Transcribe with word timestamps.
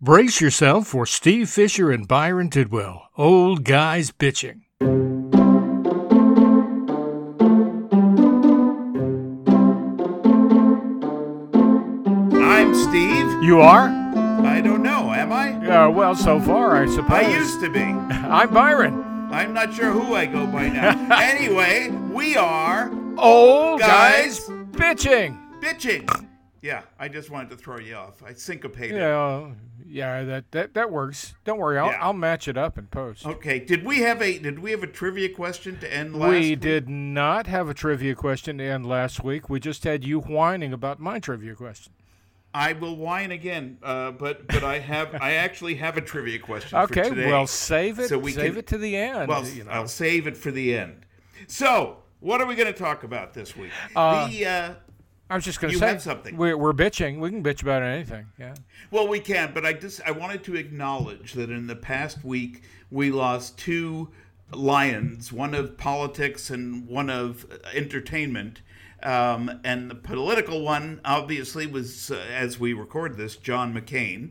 Brace 0.00 0.42
yourself 0.42 0.88
for 0.88 1.06
Steve 1.06 1.48
Fisher 1.48 1.90
and 1.90 2.06
Byron 2.06 2.50
Tidwell, 2.50 3.08
old 3.16 3.64
guys 3.64 4.10
bitching. 4.10 4.60
I'm 12.34 12.74
Steve. 12.74 13.42
You 13.42 13.60
are? 13.60 13.88
I 13.88 14.60
don't 14.60 14.82
know, 14.82 15.12
am 15.12 15.32
I? 15.32 15.52
Uh, 15.66 15.90
well, 15.90 16.14
so 16.14 16.40
far, 16.40 16.76
I 16.76 16.86
suppose. 16.86 17.10
I 17.10 17.36
used 17.36 17.60
to 17.60 17.70
be. 17.70 17.80
I'm 17.82 18.52
Byron. 18.52 19.02
I'm 19.30 19.52
not 19.52 19.74
sure 19.74 19.90
who 19.92 20.14
I 20.14 20.26
go 20.26 20.46
by 20.46 20.68
now. 20.68 21.16
anyway, 21.20 21.90
we 22.12 22.36
are 22.36 22.90
Old 23.18 23.80
Guys. 23.80 24.40
guys, 24.40 24.56
bitching. 24.72 25.60
bitching. 25.60 26.26
Yeah, 26.62 26.82
I 26.98 27.08
just 27.08 27.30
wanted 27.30 27.50
to 27.50 27.56
throw 27.56 27.78
you 27.78 27.94
off. 27.94 28.22
I 28.22 28.32
syncopated. 28.32 28.96
Yeah, 28.96 29.50
yeah, 29.96 30.24
that, 30.24 30.52
that 30.52 30.74
that 30.74 30.92
works. 30.92 31.34
Don't 31.46 31.58
worry, 31.58 31.78
I'll, 31.78 31.86
Yeah. 31.86 31.98
I'll 32.02 32.12
match 32.12 32.48
it 32.48 32.58
up 32.58 32.76
in 32.76 32.86
post. 32.88 33.24
Okay. 33.26 33.58
Did 33.58 33.82
we 33.84 34.00
have 34.00 34.20
a 34.20 34.38
Did 34.38 34.58
we 34.58 34.70
have 34.72 34.82
a 34.82 34.86
trivia 34.86 35.30
question 35.30 35.78
to 35.80 35.92
end 35.92 36.14
last? 36.14 36.30
we 36.30 36.50
week? 36.50 36.60
did 36.60 36.88
not 36.88 37.46
have 37.46 37.68
a 37.70 37.74
trivia 37.74 38.14
question 38.14 38.58
to 38.58 38.64
end 38.64 38.86
last 38.86 39.24
week. 39.24 39.48
We 39.48 39.58
just 39.58 39.84
had 39.84 40.04
you 40.04 40.20
whining 40.20 40.74
about 40.74 41.00
my 41.00 41.18
trivia 41.18 41.54
question. 41.54 41.92
I 42.52 42.74
will 42.74 42.96
whine 42.96 43.32
again, 43.32 43.78
uh, 43.82 44.10
but 44.12 44.46
but 44.48 44.62
I 44.62 44.78
have 44.80 45.14
I 45.14 45.32
actually 45.32 45.76
have 45.76 45.96
a 45.96 46.02
trivia 46.02 46.38
question 46.38 46.70
for 46.70 46.84
Okay, 46.84 47.26
well, 47.26 47.46
save 47.46 47.98
it. 47.98 48.08
So 48.08 48.18
we 48.18 48.32
save 48.32 48.52
can- 48.52 48.58
it 48.58 48.66
to 48.68 48.78
the 48.78 48.96
end. 48.96 49.28
Well, 49.28 49.46
you 49.46 49.64
know. 49.64 49.70
I'll 49.70 49.88
save 49.88 50.26
it 50.26 50.36
for 50.36 50.50
the 50.50 50.76
end. 50.76 51.06
So, 51.48 51.98
what 52.20 52.40
are 52.40 52.46
we 52.46 52.54
going 52.54 52.72
to 52.72 52.78
talk 52.78 53.02
about 53.02 53.32
this 53.34 53.56
week? 53.56 53.70
Uh, 53.94 54.28
the 54.28 54.46
uh, 54.46 54.74
I 55.28 55.34
was 55.34 55.44
just 55.44 55.60
going 55.60 55.72
to 55.72 55.78
say 55.78 55.86
have 55.88 56.02
something. 56.02 56.36
We're, 56.36 56.56
we're 56.56 56.72
bitching. 56.72 57.18
We 57.18 57.30
can 57.30 57.42
bitch 57.42 57.62
about 57.62 57.82
anything. 57.82 58.26
Yeah. 58.38 58.54
Well, 58.90 59.08
we 59.08 59.18
can, 59.20 59.52
but 59.52 59.66
I 59.66 59.72
just 59.72 60.00
I 60.06 60.12
wanted 60.12 60.44
to 60.44 60.54
acknowledge 60.54 61.32
that 61.32 61.50
in 61.50 61.66
the 61.66 61.74
past 61.76 62.24
week 62.24 62.62
we 62.90 63.10
lost 63.10 63.58
two 63.58 64.10
lions, 64.52 65.32
one 65.32 65.54
of 65.54 65.76
politics 65.76 66.50
and 66.50 66.86
one 66.86 67.10
of 67.10 67.44
entertainment. 67.74 68.62
Um, 69.02 69.60
and 69.64 69.90
the 69.90 69.94
political 69.94 70.62
one, 70.62 71.00
obviously, 71.04 71.66
was 71.66 72.10
uh, 72.10 72.24
as 72.32 72.58
we 72.58 72.72
record 72.72 73.16
this, 73.16 73.36
John 73.36 73.74
McCain, 73.74 74.30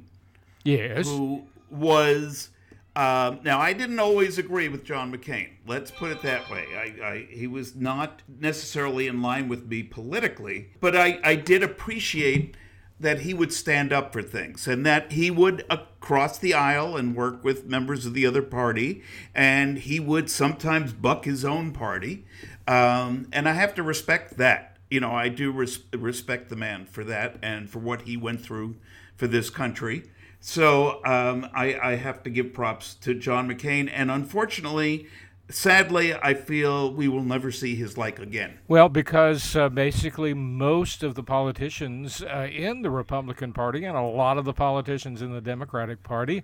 Yes. 0.63 1.07
who 1.07 1.43
was. 1.69 2.49
Um, 2.95 3.41
now, 3.43 3.59
I 3.59 3.73
didn't 3.73 3.99
always 3.99 4.37
agree 4.37 4.69
with 4.69 4.85
John 4.85 5.11
McCain. 5.11 5.49
Let's 5.67 5.91
put 5.91 6.11
it 6.11 6.21
that 6.21 6.49
way. 6.49 6.65
I, 6.75 7.05
I, 7.05 7.27
he 7.29 7.45
was 7.45 7.75
not 7.75 8.21
necessarily 8.39 9.07
in 9.07 9.21
line 9.21 9.49
with 9.49 9.67
me 9.67 9.83
politically, 9.83 10.69
but 10.79 10.95
I, 10.95 11.19
I 11.23 11.35
did 11.35 11.61
appreciate 11.61 12.55
that 12.97 13.21
he 13.21 13.33
would 13.33 13.51
stand 13.51 13.91
up 13.91 14.13
for 14.13 14.21
things 14.21 14.67
and 14.67 14.85
that 14.85 15.11
he 15.11 15.29
would 15.29 15.65
cross 15.99 16.37
the 16.37 16.53
aisle 16.53 16.95
and 16.95 17.13
work 17.15 17.43
with 17.43 17.65
members 17.65 18.05
of 18.05 18.13
the 18.13 18.25
other 18.25 18.41
party, 18.41 19.03
and 19.33 19.79
he 19.79 19.99
would 19.99 20.29
sometimes 20.29 20.93
buck 20.93 21.25
his 21.25 21.43
own 21.43 21.73
party. 21.73 22.25
Um, 22.65 23.27
and 23.33 23.49
I 23.49 23.53
have 23.53 23.75
to 23.75 23.83
respect 23.83 24.37
that. 24.37 24.77
You 24.89 25.01
know, 25.01 25.11
I 25.11 25.27
do 25.27 25.51
res- 25.51 25.79
respect 25.91 26.49
the 26.49 26.55
man 26.55 26.85
for 26.85 27.03
that 27.03 27.35
and 27.41 27.69
for 27.69 27.79
what 27.79 28.03
he 28.03 28.15
went 28.15 28.41
through 28.41 28.75
for 29.17 29.27
this 29.27 29.49
country. 29.49 30.03
So 30.47 31.03
um, 31.03 31.49
I, 31.55 31.75
I 31.81 31.95
have 31.95 32.21
to 32.21 32.29
give 32.29 32.53
props 32.53 32.93
to 33.01 33.15
John 33.15 33.49
McCain. 33.49 33.89
And 33.91 34.11
unfortunately, 34.11 35.07
sadly, 35.49 36.13
I 36.13 36.35
feel 36.35 36.93
we 36.93 37.07
will 37.07 37.23
never 37.23 37.51
see 37.51 37.75
his 37.75 37.97
like 37.97 38.19
again. 38.19 38.59
Well, 38.67 38.87
because 38.87 39.55
uh, 39.55 39.69
basically 39.69 40.35
most 40.35 41.01
of 41.01 41.15
the 41.15 41.23
politicians 41.23 42.21
uh, 42.21 42.47
in 42.51 42.83
the 42.83 42.91
Republican 42.91 43.53
Party 43.53 43.85
and 43.85 43.97
a 43.97 44.03
lot 44.03 44.37
of 44.37 44.45
the 44.45 44.53
politicians 44.53 45.23
in 45.23 45.33
the 45.33 45.41
Democratic 45.41 46.03
Party 46.03 46.43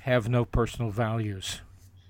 have 0.00 0.28
no 0.28 0.44
personal 0.44 0.90
values. 0.90 1.62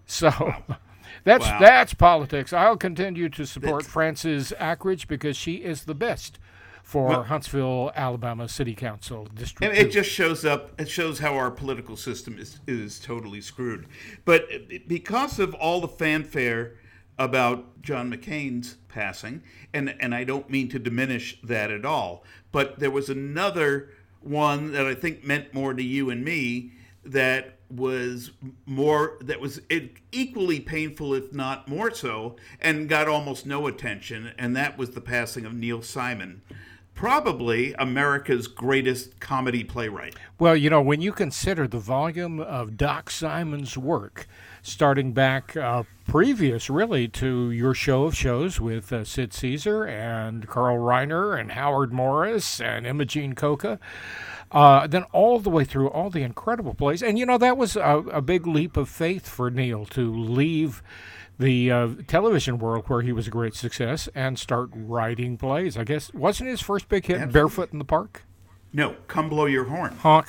So 0.06 0.30
that's 1.24 1.44
Wow. 1.46 1.58
that's 1.60 1.94
politics. 1.94 2.52
I'll 2.52 2.76
continue 2.76 3.28
to 3.30 3.46
support 3.46 3.82
That's- 3.82 3.92
Frances 3.92 4.52
Akridge 4.60 5.06
because 5.08 5.36
she 5.36 5.54
is 5.56 5.84
the 5.84 5.94
best 5.94 6.38
for 6.84 7.08
Well- 7.08 7.22
Huntsville, 7.24 7.90
Alabama 7.96 8.46
City 8.46 8.74
Council 8.74 9.26
District. 9.34 9.64
And 9.64 9.76
it 9.76 9.90
just 9.90 10.10
shows 10.10 10.44
up. 10.44 10.78
It 10.78 10.88
shows 10.88 11.18
how 11.18 11.34
our 11.34 11.50
political 11.50 11.96
system 11.96 12.38
is 12.38 12.60
is 12.66 13.00
totally 13.00 13.40
screwed. 13.40 13.86
But 14.24 14.46
because 14.86 15.38
of 15.40 15.54
all 15.54 15.80
the 15.80 15.88
fanfare 15.88 16.74
about 17.18 17.80
John 17.80 18.12
McCain's 18.12 18.76
passing, 18.88 19.42
and 19.72 19.96
and 19.98 20.14
I 20.14 20.24
don't 20.24 20.50
mean 20.50 20.68
to 20.68 20.78
diminish 20.78 21.40
that 21.42 21.70
at 21.70 21.86
all, 21.86 22.22
but 22.52 22.78
there 22.78 22.90
was 22.90 23.08
another 23.08 23.88
one 24.20 24.72
that 24.72 24.86
I 24.86 24.94
think 24.94 25.24
meant 25.24 25.54
more 25.54 25.72
to 25.72 25.82
you 25.82 26.10
and 26.10 26.22
me 26.22 26.72
that 27.02 27.58
was 27.70 28.30
more 28.66 29.16
that 29.22 29.40
was 29.40 29.60
equally 30.12 30.60
painful 30.60 31.14
if 31.14 31.32
not 31.32 31.66
more 31.66 31.90
so 31.90 32.36
and 32.60 32.88
got 32.88 33.08
almost 33.08 33.46
no 33.46 33.66
attention 33.66 34.32
and 34.38 34.54
that 34.54 34.78
was 34.78 34.90
the 34.90 35.00
passing 35.00 35.44
of 35.44 35.52
Neil 35.54 35.82
Simon 35.82 36.42
probably 36.94 37.74
America's 37.74 38.46
greatest 38.46 39.20
comedy 39.20 39.64
playwright. 39.64 40.16
Well, 40.38 40.56
you 40.56 40.70
know, 40.70 40.80
when 40.80 41.00
you 41.00 41.12
consider 41.12 41.66
the 41.66 41.78
volume 41.78 42.40
of 42.40 42.76
Doc 42.76 43.10
Simon's 43.10 43.76
work, 43.76 44.26
starting 44.62 45.12
back 45.12 45.56
uh, 45.56 45.82
previous 46.06 46.70
really 46.70 47.06
to 47.08 47.50
your 47.50 47.74
show 47.74 48.04
of 48.04 48.16
shows 48.16 48.60
with 48.60 48.92
uh, 48.92 49.04
Sid 49.04 49.32
Caesar 49.34 49.84
and 49.84 50.46
Carl 50.48 50.78
Reiner 50.78 51.38
and 51.38 51.52
Howard 51.52 51.92
Morris 51.92 52.60
and 52.60 52.86
Imogene 52.86 53.34
Coca, 53.34 53.78
uh, 54.52 54.86
then 54.86 55.02
all 55.12 55.38
the 55.40 55.50
way 55.50 55.64
through 55.64 55.88
all 55.88 56.10
the 56.10 56.22
incredible 56.22 56.74
plays. 56.74 57.02
And, 57.02 57.18
you 57.18 57.26
know, 57.26 57.38
that 57.38 57.56
was 57.56 57.76
a, 57.76 58.04
a 58.12 58.22
big 58.22 58.46
leap 58.46 58.76
of 58.76 58.88
faith 58.88 59.28
for 59.28 59.50
Neil 59.50 59.84
to 59.86 60.12
leave 60.12 60.82
the 61.38 61.70
uh, 61.70 61.88
television 62.06 62.58
world 62.58 62.84
where 62.88 63.02
he 63.02 63.12
was 63.12 63.26
a 63.26 63.30
great 63.30 63.54
success 63.54 64.08
and 64.14 64.38
start 64.38 64.70
writing 64.72 65.36
plays. 65.36 65.76
I 65.76 65.84
guess, 65.84 66.12
wasn't 66.14 66.50
his 66.50 66.60
first 66.60 66.88
big 66.88 67.06
hit 67.06 67.32
Barefoot 67.32 67.72
in 67.72 67.78
the 67.78 67.84
Park? 67.84 68.24
No, 68.72 68.96
come 69.06 69.28
blow 69.28 69.46
your 69.46 69.64
horn. 69.64 69.96
Honk. 69.96 70.28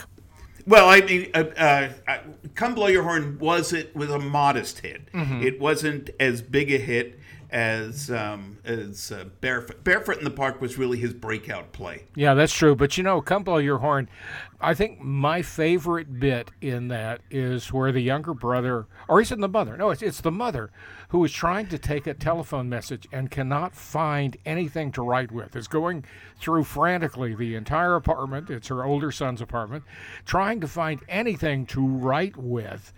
Well, 0.68 0.90
I 0.90 1.02
mean, 1.02 1.30
uh, 1.34 1.44
uh, 1.57 1.90
uh, 2.07 2.18
"Come 2.56 2.74
Blow 2.74 2.88
Your 2.88 3.04
Horn" 3.04 3.38
was 3.40 3.72
it 3.72 3.96
was 3.96 4.10
a 4.10 4.18
modest 4.18 4.80
hit. 4.80 5.12
Mm-hmm. 5.12 5.44
It 5.44 5.60
wasn't 5.60 6.10
as 6.19 6.42
big 6.42 6.72
a 6.72 6.78
hit 6.78 7.19
as 7.52 8.10
um, 8.10 8.57
as 8.66 9.12
uh, 9.12 9.25
barefoot. 9.42 9.84
Barefoot 9.84 10.18
in 10.18 10.24
the 10.24 10.31
Park 10.31 10.62
was 10.62 10.78
really 10.78 10.98
his 10.98 11.13
breakout 11.13 11.72
play. 11.72 12.06
Yeah, 12.16 12.34
that's 12.34 12.54
true. 12.54 12.75
But 12.75 12.98
you 12.98 13.04
know, 13.04 13.22
come 13.22 13.44
blow 13.44 13.57
your 13.57 13.78
horn. 13.78 14.10
I 14.62 14.74
think 14.74 15.02
my 15.02 15.42
favorite 15.42 16.19
bit 16.19 16.50
in 16.62 16.88
that 16.88 17.22
is 17.30 17.74
where 17.74 17.92
the 17.92 18.02
younger 18.02 18.34
brother, 18.34 18.88
or 19.07 19.22
is 19.22 19.31
it 19.31 19.40
the 19.40 19.50
mother? 19.50 19.75
No, 19.75 19.90
it's 19.90 20.02
it's 20.02 20.22
the 20.22 20.31
mother 20.31 20.72
who 21.10 21.24
is 21.25 21.31
trying 21.31 21.68
to 21.68 21.78
take 21.78 22.07
a 22.07 22.13
telephone 22.13 22.69
message 22.69 23.07
and 23.12 23.30
cannot 23.30 23.75
find 23.75 24.38
anything 24.46 24.92
to 24.94 25.02
write 25.02 25.31
with. 25.31 25.56
Is 25.56 25.68
going 25.68 26.06
through 26.40 26.63
frantically 26.63 27.36
the 27.36 27.56
entire 27.56 27.96
apartment. 27.96 28.50
It's 28.50 28.69
her 28.69 28.86
older 28.86 29.12
son's 29.12 29.42
apartment, 29.42 29.84
trying 30.25 30.62
to 30.62 30.68
find 30.68 31.02
anything 31.10 31.66
to 31.68 31.86
write 31.86 32.38
with, 32.38 32.94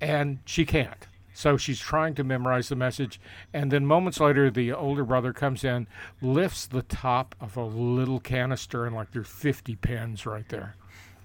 and 0.00 0.40
she 0.44 0.66
can't. 0.66 1.06
So 1.32 1.56
she's 1.56 1.78
trying 1.78 2.16
to 2.16 2.24
memorize 2.24 2.68
the 2.68 2.74
message. 2.74 3.20
And 3.54 3.70
then 3.70 3.86
moments 3.86 4.18
later, 4.18 4.50
the 4.50 4.72
older 4.72 5.04
brother 5.04 5.32
comes 5.32 5.62
in, 5.62 5.86
lifts 6.20 6.66
the 6.66 6.82
top 6.82 7.36
of 7.40 7.56
a 7.56 7.64
little 7.64 8.18
canister, 8.18 8.84
and 8.86 8.96
like 8.96 9.12
there's 9.12 9.28
50 9.28 9.76
pens 9.76 10.26
right 10.26 10.48
there. 10.48 10.74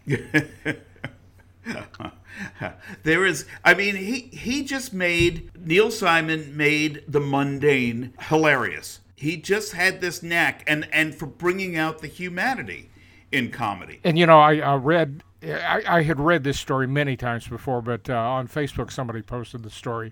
there 3.03 3.25
is 3.25 3.45
i 3.63 3.73
mean 3.73 3.95
he 3.95 4.21
he 4.33 4.63
just 4.63 4.93
made 4.93 5.49
neil 5.57 5.89
simon 5.89 6.55
made 6.57 7.03
the 7.07 7.19
mundane 7.19 8.13
hilarious. 8.19 8.99
He 9.15 9.37
just 9.37 9.71
had 9.71 10.01
this 10.01 10.21
knack 10.21 10.63
and 10.67 10.85
and 10.91 11.15
for 11.15 11.27
bringing 11.27 11.77
out 11.77 11.99
the 11.99 12.07
humanity 12.07 12.89
in 13.31 13.51
comedy. 13.51 14.01
And 14.03 14.19
you 14.19 14.25
know, 14.25 14.39
I, 14.39 14.57
I 14.57 14.75
read, 14.75 15.23
I, 15.41 15.81
I 15.87 16.03
had 16.03 16.19
read 16.19 16.43
this 16.43 16.59
story 16.59 16.87
many 16.87 17.15
times 17.15 17.47
before, 17.47 17.81
but 17.81 18.09
uh, 18.09 18.17
on 18.17 18.49
Facebook 18.49 18.91
somebody 18.91 19.21
posted 19.21 19.63
the 19.63 19.69
story 19.69 20.11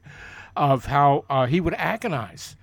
of 0.55 0.85
how 0.85 1.25
uh, 1.29 1.45
he 1.45 1.59
would 1.59 1.73
agonize 1.73 2.55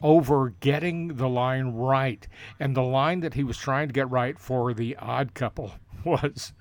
over 0.00 0.50
getting 0.60 1.16
the 1.16 1.28
line 1.28 1.72
right, 1.72 2.28
and 2.60 2.76
the 2.76 2.82
line 2.82 3.18
that 3.18 3.34
he 3.34 3.42
was 3.42 3.56
trying 3.56 3.88
to 3.88 3.92
get 3.92 4.08
right 4.08 4.38
for 4.38 4.72
the 4.72 4.94
Odd 4.96 5.34
Couple 5.34 5.72
was, 6.04 6.52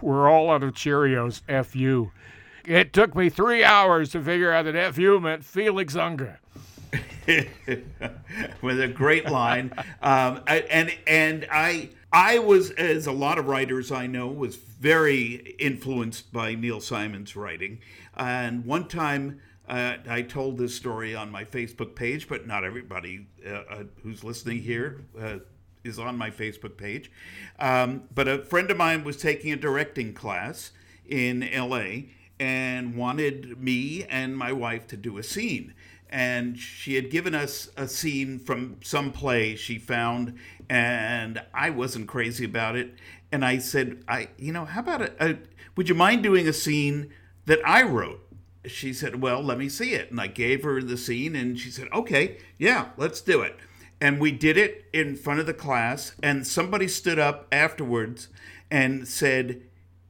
"We're 0.00 0.28
all 0.28 0.50
out 0.50 0.62
of 0.62 0.74
Cheerios, 0.74 1.42
f 1.48 1.76
you." 1.76 2.12
It 2.64 2.92
took 2.92 3.14
me 3.14 3.28
three 3.28 3.62
hours 3.62 4.10
to 4.10 4.22
figure 4.22 4.52
out 4.52 4.64
that 4.64 4.74
f 4.74 4.98
you 4.98 5.20
meant 5.20 5.44
Felix 5.44 5.94
Unger. 5.94 6.40
with 8.62 8.80
a 8.80 8.88
great 8.88 9.26
line. 9.26 9.72
Um, 10.02 10.42
and 10.46 10.92
and 11.06 11.46
I 11.50 11.90
I 12.12 12.38
was, 12.38 12.70
as 12.72 13.06
a 13.06 13.12
lot 13.12 13.38
of 13.38 13.46
writers 13.46 13.90
I 13.90 14.06
know, 14.06 14.28
was 14.28 14.56
very 14.56 15.54
influenced 15.58 16.32
by 16.32 16.54
Neil 16.54 16.80
Simon's 16.80 17.36
writing. 17.36 17.80
And 18.16 18.64
one 18.64 18.88
time. 18.88 19.40
Uh, 19.68 19.96
I 20.08 20.22
told 20.22 20.58
this 20.58 20.76
story 20.76 21.16
on 21.16 21.28
my 21.32 21.42
Facebook 21.42 21.96
page, 21.96 22.28
but 22.28 22.46
not 22.46 22.62
everybody 22.62 23.26
uh, 23.44 23.50
uh, 23.68 23.82
who's 24.04 24.22
listening 24.22 24.60
here 24.62 25.00
uh, 25.20 25.38
is 25.86 25.98
on 25.98 26.16
my 26.16 26.30
Facebook 26.30 26.76
page. 26.76 27.10
Um, 27.58 28.04
but 28.14 28.28
a 28.28 28.44
friend 28.44 28.70
of 28.70 28.76
mine 28.76 29.04
was 29.04 29.16
taking 29.16 29.52
a 29.52 29.56
directing 29.56 30.12
class 30.12 30.72
in 31.06 31.48
LA 31.54 32.08
and 32.38 32.96
wanted 32.96 33.60
me 33.60 34.04
and 34.04 34.36
my 34.36 34.52
wife 34.52 34.86
to 34.88 34.96
do 34.96 35.18
a 35.18 35.22
scene. 35.22 35.74
And 36.08 36.58
she 36.58 36.94
had 36.94 37.10
given 37.10 37.34
us 37.34 37.70
a 37.76 37.88
scene 37.88 38.38
from 38.38 38.76
some 38.82 39.10
play 39.10 39.56
she 39.56 39.78
found, 39.78 40.38
and 40.68 41.42
I 41.52 41.70
wasn't 41.70 42.06
crazy 42.06 42.44
about 42.44 42.76
it. 42.76 42.94
And 43.32 43.44
I 43.44 43.58
said, 43.58 44.04
"I, 44.06 44.28
you 44.38 44.52
know, 44.52 44.64
how 44.64 44.80
about 44.80 45.02
a, 45.02 45.12
a 45.30 45.38
would 45.74 45.88
you 45.88 45.96
mind 45.96 46.22
doing 46.22 46.46
a 46.46 46.52
scene 46.52 47.12
that 47.46 47.58
I 47.66 47.82
wrote?" 47.82 48.26
she 48.66 48.92
said, 48.92 49.22
Well, 49.22 49.42
let 49.42 49.58
me 49.58 49.68
see 49.68 49.94
it. 49.94 50.10
And 50.10 50.20
I 50.20 50.26
gave 50.26 50.62
her 50.64 50.82
the 50.82 50.96
scene, 50.96 51.34
and 51.36 51.58
she 51.58 51.70
said, 51.70 51.88
Okay, 51.92 52.38
yeah, 52.58 52.90
let's 52.96 53.20
do 53.20 53.42
it. 53.42 53.56
And 54.00 54.20
we 54.20 54.30
did 54.30 54.56
it 54.56 54.84
in 54.92 55.16
front 55.16 55.40
of 55.40 55.46
the 55.46 55.54
class, 55.54 56.12
and 56.22 56.46
somebody 56.46 56.86
stood 56.86 57.18
up 57.18 57.46
afterwards 57.50 58.28
and 58.70 59.08
said, 59.08 59.62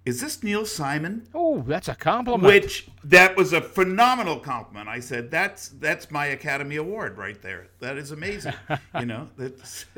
Is 0.05 0.21
this 0.21 0.43
Neil 0.43 0.67
Simon? 0.67 1.29
Oh, 1.33 1.63
that's 1.63 1.89
a 1.89 1.95
compliment. 1.95 2.53
Which 2.53 2.89
that 3.05 3.37
was 3.37 3.53
a 3.53 3.61
phenomenal 3.61 4.41
compliment. 4.41 4.89
I 4.89 4.99
said, 5.01 5.31
That's 5.31 5.69
that's 5.69 6.11
my 6.11 6.27
Academy 6.27 6.77
Award 6.77 7.17
right 7.17 7.41
there. 7.43 7.69
That 7.79 7.97
is 7.97 8.11
amazing. 8.11 8.55
you 8.99 9.07
know, 9.07 9.29
that's 9.37 9.87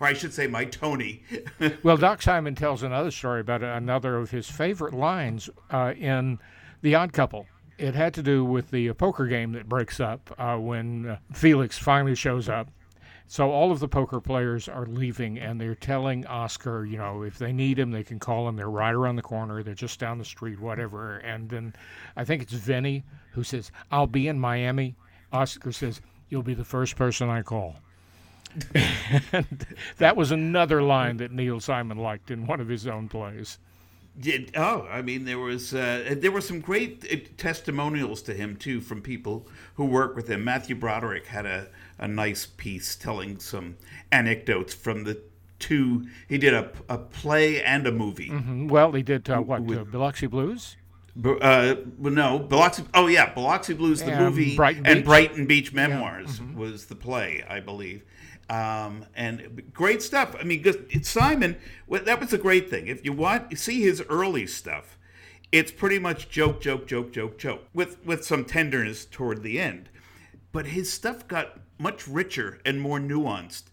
or 0.00 0.06
I 0.06 0.12
should 0.12 0.32
say 0.32 0.46
my 0.46 0.64
Tony. 0.64 1.22
Well, 1.82 1.96
Doc 1.96 2.22
Simon 2.22 2.54
tells 2.54 2.82
another 2.82 3.10
story 3.10 3.40
about 3.40 3.62
another 3.62 4.16
of 4.16 4.30
his 4.30 4.48
favorite 4.48 4.94
lines 4.94 5.48
uh, 5.70 5.94
in 5.96 6.38
The 6.82 6.94
Odd 6.94 7.12
Couple. 7.12 7.46
It 7.78 7.94
had 7.94 8.14
to 8.14 8.22
do 8.22 8.44
with 8.44 8.70
the 8.70 8.92
poker 8.94 9.26
game 9.26 9.52
that 9.52 9.68
breaks 9.68 10.00
up 10.00 10.34
uh, 10.38 10.56
when 10.56 11.06
uh, 11.06 11.18
Felix 11.32 11.78
finally 11.78 12.14
shows 12.14 12.48
up. 12.48 12.68
So 13.28 13.50
all 13.50 13.72
of 13.72 13.80
the 13.80 13.88
poker 13.88 14.20
players 14.20 14.68
are 14.68 14.86
leaving, 14.86 15.38
and 15.38 15.60
they're 15.60 15.74
telling 15.74 16.24
Oscar, 16.26 16.84
you 16.84 16.96
know, 16.96 17.22
if 17.22 17.38
they 17.38 17.52
need 17.52 17.78
him, 17.78 17.90
they 17.90 18.04
can 18.04 18.20
call 18.20 18.48
him. 18.48 18.54
They're 18.54 18.70
right 18.70 18.94
around 18.94 19.16
the 19.16 19.22
corner. 19.22 19.62
They're 19.62 19.74
just 19.74 19.98
down 19.98 20.18
the 20.18 20.24
street, 20.24 20.60
whatever. 20.60 21.16
And 21.18 21.48
then 21.50 21.74
I 22.16 22.24
think 22.24 22.42
it's 22.42 22.52
Vinny 22.52 23.04
who 23.32 23.42
says, 23.42 23.72
"I'll 23.90 24.06
be 24.06 24.28
in 24.28 24.38
Miami." 24.38 24.94
Oscar 25.32 25.72
says, 25.72 26.00
"You'll 26.28 26.44
be 26.44 26.54
the 26.54 26.64
first 26.64 26.94
person 26.94 27.28
I 27.28 27.42
call." 27.42 27.76
and 29.32 29.66
that 29.98 30.16
was 30.16 30.30
another 30.30 30.80
line 30.80 31.16
that 31.18 31.32
Neil 31.32 31.60
Simon 31.60 31.98
liked 31.98 32.30
in 32.30 32.46
one 32.46 32.60
of 32.60 32.68
his 32.68 32.86
own 32.86 33.08
plays. 33.08 33.58
Did, 34.18 34.52
oh, 34.56 34.86
I 34.90 35.02
mean, 35.02 35.26
there 35.26 35.38
was 35.38 35.74
uh, 35.74 36.14
there 36.16 36.32
were 36.32 36.40
some 36.40 36.60
great 36.60 37.04
uh, 37.12 37.16
testimonials 37.36 38.22
to 38.22 38.34
him 38.34 38.56
too 38.56 38.80
from 38.80 39.02
people 39.02 39.46
who 39.74 39.84
work 39.84 40.16
with 40.16 40.28
him. 40.28 40.42
Matthew 40.42 40.74
Broderick 40.74 41.26
had 41.26 41.44
a, 41.44 41.68
a 41.98 42.08
nice 42.08 42.46
piece 42.46 42.96
telling 42.96 43.38
some 43.38 43.76
anecdotes 44.10 44.72
from 44.72 45.04
the 45.04 45.20
two. 45.58 46.06
He 46.28 46.38
did 46.38 46.54
a, 46.54 46.70
a 46.88 46.96
play 46.96 47.62
and 47.62 47.86
a 47.86 47.92
movie. 47.92 48.30
Mm, 48.30 48.70
Well, 48.70 48.92
he 48.92 49.02
did 49.02 49.28
uh, 49.28 49.40
what? 49.40 49.60
Uh, 49.70 49.84
Biloxi 49.84 50.26
Blues. 50.26 50.76
Uh, 51.24 51.76
no, 51.98 52.38
Biloxi. 52.38 52.84
Oh 52.94 53.06
yeah, 53.06 53.32
Biloxi 53.32 53.74
Blues, 53.74 54.02
the 54.02 54.12
And 54.12 54.24
movie, 54.24 54.56
Brighton 54.56 54.86
and 54.86 54.96
Beach. 54.96 55.04
Brighton 55.04 55.46
Beach 55.46 55.72
Memoirs 55.72 56.40
was 56.54 56.86
the 56.86 56.94
play, 56.94 57.42
I 57.48 57.60
believe. 57.60 58.02
Um, 58.48 59.06
and 59.14 59.62
great 59.72 60.02
stuff. 60.02 60.36
I 60.38 60.44
mean, 60.44 60.62
Simon. 61.02 61.56
Well, 61.86 62.04
that 62.04 62.20
was 62.20 62.32
a 62.32 62.38
great 62.38 62.70
thing. 62.70 62.86
If 62.86 63.04
you 63.04 63.12
want 63.12 63.56
see 63.56 63.82
his 63.82 64.02
early 64.08 64.46
stuff, 64.46 64.96
it's 65.50 65.72
pretty 65.72 65.98
much 65.98 66.28
joke, 66.28 66.60
joke, 66.60 66.86
joke, 66.86 67.12
joke, 67.12 67.38
joke, 67.38 67.66
with 67.74 68.04
with 68.04 68.24
some 68.24 68.44
tenderness 68.44 69.04
toward 69.04 69.42
the 69.42 69.58
end. 69.58 69.88
But 70.52 70.66
his 70.66 70.92
stuff 70.92 71.26
got 71.26 71.60
much 71.78 72.06
richer 72.06 72.60
and 72.64 72.80
more 72.80 72.98
nuanced 72.98 73.64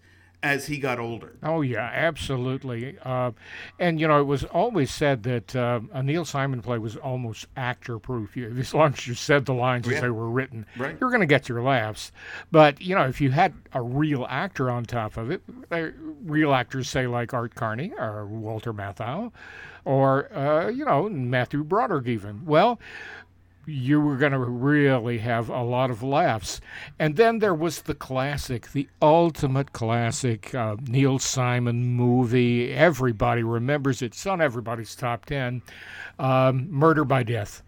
as 0.43 0.67
he 0.67 0.77
got 0.77 0.99
older. 0.99 1.37
Oh 1.41 1.61
yeah, 1.61 1.89
absolutely. 1.93 2.97
Uh, 3.03 3.31
and 3.79 3.99
you 3.99 4.07
know, 4.07 4.19
it 4.19 4.25
was 4.25 4.43
always 4.43 4.91
said 4.91 5.23
that 5.23 5.55
uh, 5.55 5.79
a 5.93 6.03
Neil 6.03 6.25
Simon 6.25 6.61
play 6.61 6.77
was 6.77 6.95
almost 6.97 7.47
actor-proof. 7.55 8.35
You, 8.37 8.53
as 8.59 8.73
long 8.73 8.93
as 8.93 9.07
you 9.07 9.13
said 9.13 9.45
the 9.45 9.53
lines 9.53 9.87
as 9.87 10.01
they 10.01 10.09
were 10.09 10.29
written, 10.29 10.65
Right. 10.77 10.97
you're 10.99 11.09
going 11.09 11.21
to 11.21 11.25
get 11.25 11.47
your 11.49 11.63
laughs. 11.63 12.11
But 12.51 12.81
you 12.81 12.93
know, 12.93 13.05
if 13.07 13.21
you 13.21 13.31
had 13.31 13.53
a 13.71 13.81
real 13.81 14.25
actor 14.29 14.69
on 14.69 14.83
top 14.85 15.17
of 15.17 15.31
it, 15.31 15.41
real 16.23 16.53
actors 16.53 16.89
say 16.89 17.07
like 17.07 17.33
Art 17.33 17.55
Carney 17.55 17.93
or 17.97 18.25
Walter 18.25 18.73
Matthau, 18.73 19.31
or 19.85 20.31
uh, 20.35 20.67
you 20.67 20.85
know 20.85 21.07
Matthew 21.09 21.63
Broderick 21.63 22.07
even. 22.07 22.45
Well, 22.45 22.79
you 23.65 24.01
were 24.01 24.17
going 24.17 24.31
to 24.31 24.39
really 24.39 25.19
have 25.19 25.49
a 25.49 25.61
lot 25.61 25.89
of 25.89 26.03
laughs. 26.03 26.59
And 26.99 27.15
then 27.15 27.39
there 27.39 27.53
was 27.53 27.83
the 27.83 27.95
classic, 27.95 28.71
the 28.71 28.89
ultimate 29.01 29.73
classic 29.73 30.53
uh, 30.53 30.75
Neil 30.87 31.19
Simon 31.19 31.85
movie. 31.85 32.73
Everybody 32.73 33.43
remembers 33.43 34.01
it. 34.01 34.07
It's 34.07 34.25
on 34.25 34.41
everybody's 34.41 34.95
top 34.95 35.25
10 35.25 35.61
um, 36.19 36.69
Murder 36.69 37.05
by 37.05 37.23
Death. 37.23 37.63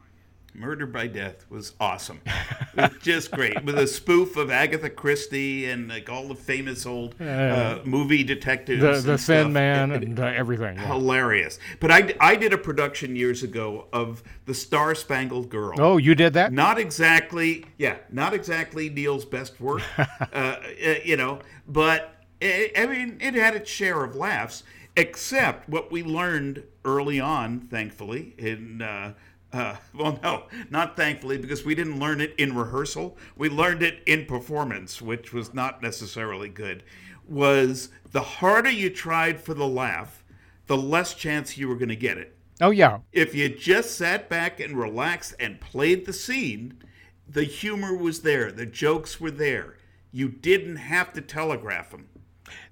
Murder 0.56 0.86
by 0.86 1.08
Death 1.08 1.46
was 1.50 1.74
awesome. 1.80 2.22
It 2.26 2.92
was 2.92 3.02
just 3.02 3.32
great 3.32 3.64
with 3.64 3.78
a 3.78 3.88
spoof 3.88 4.38
of 4.38 4.50
Agatha 4.50 4.90
Christie 4.90 5.70
and 5.70 5.90
like 5.90 6.10
all 6.10 6.28
the 6.28 6.36
famous 6.36 6.86
old 6.86 7.20
uh, 7.22 7.80
movie 7.84 8.24
detectives. 8.24 8.82
The, 8.82 8.94
and 8.94 9.04
the 9.04 9.18
stuff. 9.18 9.44
Thin 9.44 9.54
Man 9.54 9.92
and 9.92 10.20
uh, 10.20 10.26
everything. 10.26 10.78
yeah. 10.78 10.88
hilarious. 10.88 11.60
But 11.80 11.92
I, 11.92 12.16
I 12.20 12.36
did 12.36 12.54
a 12.54 12.58
production 12.58 13.16
years 13.16 13.44
ago 13.44 13.88
of 13.92 14.24
the 14.46 14.54
Star 14.54 14.96
Spangled 14.96 15.50
Girl. 15.50 15.76
Oh, 15.80 15.98
you 15.98 16.16
did 16.16 16.34
that? 16.34 16.54
Not 16.54 16.78
exactly, 16.80 17.66
yeah, 17.78 17.98
not 18.10 18.34
exactly 18.34 18.90
Neil's 18.90 19.26
best 19.26 19.60
work, 19.60 19.82
uh, 19.98 20.06
uh, 20.34 20.60
you 21.04 21.18
know, 21.18 21.40
but 21.68 22.16
eh, 22.42 22.70
I 22.78 22.86
mean, 22.86 23.18
it 23.20 23.34
had 23.34 23.56
its 23.56 23.70
share 23.70 24.04
of 24.04 24.16
laughs, 24.16 24.64
except 24.96 25.68
what 25.68 25.92
we 25.92 26.04
learned 26.04 26.64
early 26.86 27.20
on, 27.20 27.60
thankfully, 27.60 28.36
in. 28.38 28.82
Uh, 28.82 29.14
uh, 29.56 29.78
well, 29.94 30.20
no, 30.22 30.44
not 30.70 30.96
thankfully, 30.98 31.38
because 31.38 31.66
we 31.66 31.76
didn't 31.76 32.00
learn 32.00 32.22
it 32.22 32.34
in 32.38 32.56
rehearsal. 32.56 33.18
We 33.36 33.50
learned 33.50 33.82
it 33.84 34.02
in 34.06 34.26
performance, 34.26 35.02
which 35.02 35.34
was 35.34 35.54
not 35.54 35.82
necessarily 35.82 36.50
good. 36.50 36.84
Was 37.28 37.90
the 38.12 38.22
harder 38.22 38.70
you 38.70 38.90
tried 38.90 39.40
for 39.40 39.54
the 39.54 39.68
laugh, 39.68 40.24
the 40.68 40.78
less 40.78 41.14
chance 41.14 41.58
you 41.58 41.68
were 41.68 41.76
going 41.76 41.90
to 41.90 41.96
get 41.96 42.18
it 42.18 42.38
Oh, 42.62 42.72
yeah. 42.72 43.00
if 43.12 43.36
you 43.36 43.50
just 43.50 43.98
sat 43.98 44.30
back 44.30 44.60
and 44.60 44.78
relaxed 44.78 45.36
and 45.40 45.60
played 45.62 46.06
the 46.06 46.14
scene, 46.14 46.82
the 47.28 47.44
humor 47.44 47.96
was 47.96 48.22
there, 48.22 48.52
the 48.52 48.66
jokes 48.66 49.20
were 49.20 49.32
there. 49.32 49.78
you 50.12 50.30
didn't 50.30 50.78
have 50.78 51.12
to 51.14 51.22
telegraph 51.22 51.92
them. 51.92 52.08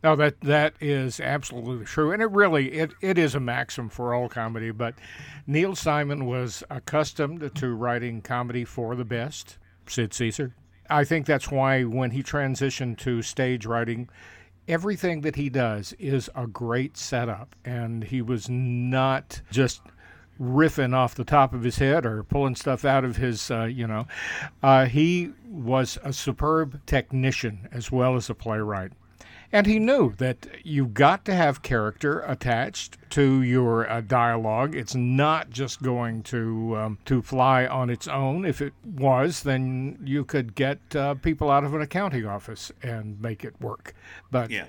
No, 0.04 0.16
that 0.16 0.40
that 0.42 0.76
is 0.80 1.20
absolutely 1.20 1.86
true, 1.86 2.12
and 2.12 2.22
it 2.22 2.30
really 2.32 2.72
it, 2.74 2.94
it 3.02 3.18
is 3.18 3.36
a 3.36 3.40
maxim 3.40 3.90
for 3.90 4.14
all 4.14 4.30
comedy. 4.30 4.72
But 4.72 4.96
Neil 5.48 5.76
Simon 5.76 6.26
was 6.26 6.64
accustomed 6.70 7.56
to 7.56 7.74
writing 7.74 8.22
comedy 8.22 8.66
for 8.66 8.96
the 8.96 9.06
best. 9.06 9.58
Sid 9.88 10.14
Caesar. 10.14 10.56
I 10.90 11.04
think 11.04 11.26
that's 11.26 11.50
why 11.50 11.84
when 11.84 12.12
he 12.12 12.22
transitioned 12.24 12.98
to 13.00 13.22
stage 13.22 13.66
writing, 13.66 14.10
everything 14.68 15.22
that 15.22 15.36
he 15.36 15.50
does 15.50 15.94
is 15.94 16.30
a 16.36 16.48
great 16.48 16.98
setup, 16.98 17.56
and 17.66 18.04
he 18.04 18.22
was 18.22 18.50
not 18.50 19.42
just 19.52 19.82
riffing 20.40 20.96
off 20.96 21.16
the 21.16 21.24
top 21.24 21.54
of 21.54 21.64
his 21.64 21.78
head 21.78 22.06
or 22.06 22.24
pulling 22.24 22.56
stuff 22.56 22.86
out 22.86 23.06
of 23.06 23.18
his, 23.18 23.52
uh, 23.52 23.64
you 23.66 23.88
know. 23.88 24.08
Uh, 24.62 24.86
he 24.86 25.32
was 25.48 25.98
a 26.04 26.12
superb 26.12 26.80
technician 26.86 27.68
as 27.72 27.92
well 27.92 28.16
as 28.16 28.30
a 28.30 28.36
playwright. 28.36 28.92
And 29.54 29.68
he 29.68 29.78
knew 29.78 30.14
that 30.18 30.48
you've 30.64 30.96
got 30.96 31.26
to 31.26 31.36
have 31.36 31.62
character 31.62 32.22
attached 32.22 32.98
to 33.12 33.44
your 33.44 33.88
uh, 33.88 34.02
dialogue. 34.02 34.76
It's 34.76 34.96
not 34.96 35.52
just 35.52 35.84
going 35.84 36.24
to 36.24 36.76
um, 36.76 36.98
to 37.06 37.22
fly 37.22 37.68
on 37.68 37.92
its 37.92 38.08
own. 38.08 38.46
If 38.46 38.62
it 38.62 38.74
was, 38.84 39.44
then 39.44 40.00
you 40.04 40.26
could 40.26 40.56
get 40.56 40.80
uh, 40.96 41.14
people 41.14 41.52
out 41.52 41.64
of 41.64 41.76
an 41.76 41.82
accounting 41.82 42.26
office 42.26 42.72
and 42.82 43.22
make 43.22 43.46
it 43.46 43.54
work. 43.62 43.94
But 44.32 44.50
Yeah. 44.50 44.66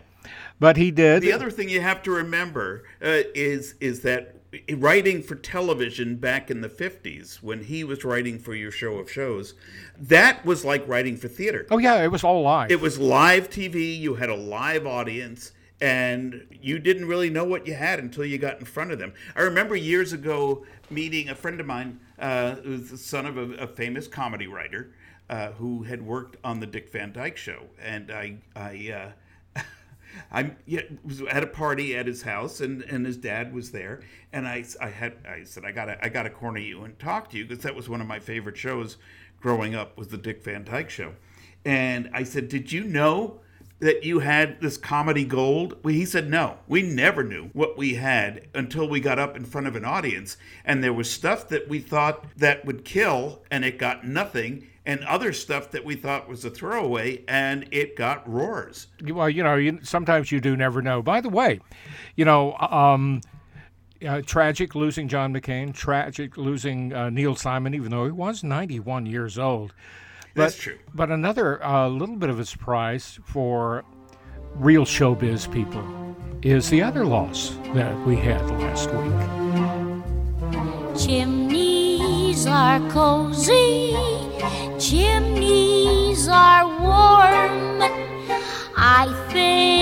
but 0.60 0.76
he 0.76 0.90
did. 0.90 1.22
The 1.22 1.32
other 1.32 1.50
thing 1.50 1.70
you 1.70 1.80
have 1.80 2.02
to 2.02 2.10
remember 2.10 2.84
uh, 3.02 3.24
is 3.34 3.76
is 3.80 4.00
that 4.02 4.34
writing 4.75 5.23
for 5.23 5.34
television 5.34 6.16
back 6.16 6.50
in 6.50 6.61
the 6.61 6.68
50s 6.68 7.42
when 7.42 7.64
he 7.64 7.84
was 7.84 8.04
writing 8.04 8.38
for 8.38 8.54
your 8.54 8.70
show 8.70 8.99
of 8.99 9.11
shows 9.11 9.54
that 9.99 10.44
was 10.44 10.64
like 10.64 10.87
writing 10.88 11.16
for 11.16 11.28
theater. 11.28 11.66
Oh 11.70 11.78
yeah, 11.78 12.02
it 12.02 12.08
was 12.08 12.25
all 12.25 12.42
live. 12.42 12.70
it 12.70 12.80
was 12.80 12.99
live 12.99 13.50
tv 13.50 13.99
you 13.99 14.14
had 14.14 14.28
a 14.28 14.37
live 14.37 14.87
audience 14.87 15.52
and 15.80 16.46
you 16.62 16.78
didn't 16.78 17.06
really 17.06 17.30
know 17.30 17.44
what 17.44 17.66
you 17.66 17.75
had 17.75 17.99
until 17.99 18.25
you 18.25 18.38
got 18.38 18.58
in 18.58 18.64
front 18.64 18.90
of 18.92 18.99
them. 18.99 19.12
I 19.37 19.42
remember 19.42 19.76
years 19.76 20.12
ago 20.12 20.64
meeting 20.90 21.28
a 21.28 21.34
friend 21.34 21.61
of 21.61 21.66
mine 21.66 22.00
uh, 22.18 22.56
who 22.56 22.70
was 22.70 22.90
the 22.90 22.99
son 22.99 23.26
of 23.26 23.37
a, 23.37 23.54
a 23.54 23.66
famous 23.66 24.06
comedy 24.06 24.46
writer 24.46 24.92
uh, 25.28 25.49
who 25.52 25.82
had 25.82 26.02
worked 26.02 26.37
on 26.44 26.61
the 26.61 26.66
dick 26.66 26.90
van 26.90 27.12
dyke 27.12 27.37
show. 27.37 27.64
And 27.82 28.11
i 28.11 28.37
i 28.54 28.92
uh, 28.92 29.12
I 30.33 30.52
was 31.04 31.23
at 31.23 31.42
a 31.42 31.47
party 31.47 31.97
at 31.97 32.06
his 32.06 32.23
house, 32.23 32.61
and, 32.61 32.83
and 32.83 33.06
his 33.06 33.16
dad 33.16 33.52
was 33.52 33.71
there, 33.71 34.00
and 34.33 34.47
I, 34.47 34.64
I 34.80 34.88
had 34.88 35.14
I 35.28 35.44
said 35.44 35.64
I 35.64 35.73
gotta 35.73 36.02
I 36.04 36.09
gotta 36.09 36.30
corner 36.30 36.61
you 36.61 36.85
and 36.85 36.99
talk 36.99 37.30
to 37.30 37.38
you 37.38 37.44
because 37.44 37.62
that 37.64 37.75
was 37.75 37.88
one 37.88 38.00
of 38.00 38.06
my 38.06 38.18
favorite 38.18 38.56
shows 38.56 38.97
growing 39.40 39.75
up 39.75 39.97
was 39.97 40.09
the 40.09 40.18
Dick 40.18 40.42
Van 40.42 40.64
Dyke 40.64 40.90
Show, 40.90 41.14
and 41.64 42.11
I 42.12 42.25
said, 42.25 42.49
did 42.49 42.73
you 42.73 42.85
know 42.85 43.40
that 43.80 44.04
you 44.04 44.21
had 44.21 44.61
this 44.61 44.76
comedy 44.76 45.25
gold? 45.25 45.76
Well, 45.83 45.92
he 45.92 46.06
said 46.06 46.30
no, 46.30 46.59
we 46.66 46.83
never 46.83 47.23
knew 47.23 47.50
what 47.52 47.76
we 47.76 47.94
had 47.94 48.49
until 48.54 48.88
we 48.88 49.00
got 49.00 49.18
up 49.18 49.37
in 49.37 49.44
front 49.44 49.66
of 49.66 49.76
an 49.76 49.85
audience, 49.85 50.37
and 50.64 50.83
there 50.83 50.92
was 50.92 51.11
stuff 51.11 51.49
that 51.49 51.68
we 51.68 51.80
thought 51.80 52.25
that 52.37 52.64
would 52.64 52.85
kill, 52.85 53.42
and 53.50 53.64
it 53.64 53.78
got 53.78 54.06
nothing. 54.06 54.66
And 54.86 55.02
other 55.04 55.32
stuff 55.32 55.70
that 55.70 55.84
we 55.84 55.96
thought 55.96 56.28
was 56.28 56.44
a 56.44 56.50
throwaway, 56.50 57.24
and 57.26 57.66
it 57.70 57.96
got 57.96 58.28
roars. 58.30 58.88
well, 59.02 59.30
you 59.30 59.42
know, 59.42 59.54
you, 59.56 59.78
sometimes 59.82 60.30
you 60.30 60.40
do 60.40 60.56
never 60.56 60.82
know. 60.82 61.00
By 61.00 61.22
the 61.22 61.30
way, 61.30 61.60
you 62.16 62.26
know, 62.26 62.54
um, 62.58 63.22
uh, 64.06 64.20
tragic 64.26 64.74
losing 64.74 65.08
John 65.08 65.32
McCain, 65.32 65.72
tragic 65.72 66.36
losing 66.36 66.92
uh, 66.92 67.08
Neil 67.10 67.34
Simon, 67.34 67.74
even 67.74 67.90
though 67.90 68.04
he 68.04 68.10
was 68.10 68.44
91 68.44 69.06
years 69.06 69.38
old. 69.38 69.72
But, 70.34 70.42
That's 70.42 70.56
true. 70.56 70.78
But 70.92 71.10
another 71.10 71.64
uh, 71.64 71.88
little 71.88 72.16
bit 72.16 72.28
of 72.28 72.38
a 72.40 72.44
surprise 72.44 73.18
for 73.24 73.84
real 74.56 74.84
showbiz 74.84 75.50
people 75.52 76.16
is 76.42 76.68
the 76.70 76.82
other 76.82 77.06
loss 77.06 77.56
that 77.74 77.98
we 78.06 78.16
had 78.16 78.42
last 78.50 78.90
week. 78.90 79.12
Chimneys 80.98 82.46
are 82.46 82.80
cozy, 82.90 83.96
chimneys 84.78 86.28
are 86.28 86.66
warm. 86.81 87.83
I 88.76 89.07
think 89.31 89.74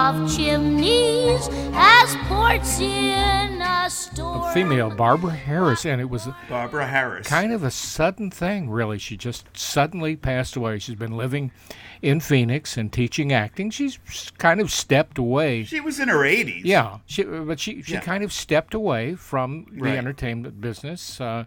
of 0.00 0.34
chimneys 0.34 1.46
as 1.74 2.16
ports 2.26 2.80
in 2.80 3.60
a 3.60 3.90
storm. 3.90 4.40
A 4.48 4.54
Female 4.54 4.88
Barbara 4.88 5.32
Harris, 5.32 5.84
and 5.84 6.00
it 6.00 6.08
was 6.08 6.26
Barbara 6.48 6.86
Harris. 6.86 7.26
kind 7.28 7.52
of 7.52 7.62
a 7.62 7.70
sudden 7.70 8.30
thing, 8.30 8.70
really. 8.70 8.98
She 8.98 9.18
just 9.18 9.44
suddenly 9.54 10.16
passed 10.16 10.56
away. 10.56 10.78
She's 10.78 10.94
been 10.94 11.18
living 11.18 11.52
in 12.00 12.18
Phoenix 12.20 12.78
and 12.78 12.90
teaching 12.90 13.30
acting. 13.30 13.68
She's 13.68 13.98
kind 14.38 14.58
of 14.58 14.70
stepped 14.70 15.18
away. 15.18 15.64
She 15.64 15.80
was 15.80 16.00
in 16.00 16.08
her 16.08 16.24
80s. 16.24 16.62
Yeah, 16.64 16.98
she, 17.04 17.22
but 17.24 17.60
she, 17.60 17.82
she 17.82 17.92
Yeah. 17.92 18.00
kind 18.00 18.24
of 18.24 18.32
stepped 18.32 18.72
away 18.72 19.16
from 19.16 19.66
the 19.70 19.82
Right. 19.82 19.98
entertainment 19.98 20.62
business. 20.62 21.20
Uh, 21.20 21.44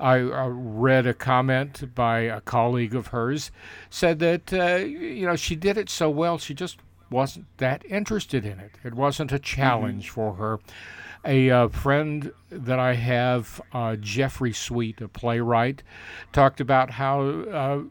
I, 0.00 0.14
I 0.14 0.46
read 0.48 1.06
a 1.06 1.12
comment 1.12 1.94
by 1.94 2.20
a 2.20 2.40
colleague 2.40 2.94
of 2.94 3.08
hers 3.08 3.50
said 3.90 4.18
that 4.20 4.50
uh, 4.50 4.76
you 4.76 5.26
know 5.26 5.36
she 5.36 5.54
did 5.56 5.76
it 5.76 5.90
so 5.90 6.08
well 6.08 6.38
she 6.38 6.54
just 6.54 6.78
wasn't 7.12 7.46
that 7.58 7.84
interested 7.86 8.44
in 8.44 8.58
it. 8.58 8.72
It 8.82 8.94
wasn't 8.94 9.32
a 9.32 9.38
challenge 9.38 10.10
for 10.10 10.34
her. 10.34 10.58
A 11.24 11.50
uh, 11.50 11.68
friend 11.68 12.32
that 12.50 12.80
I 12.80 12.94
have, 12.94 13.60
uh, 13.72 13.94
Jeffrey 13.96 14.52
Sweet, 14.52 15.00
a 15.00 15.08
playwright, 15.08 15.84
talked 16.32 16.60
about 16.60 16.90
how 16.90 17.22
uh, 17.22 17.82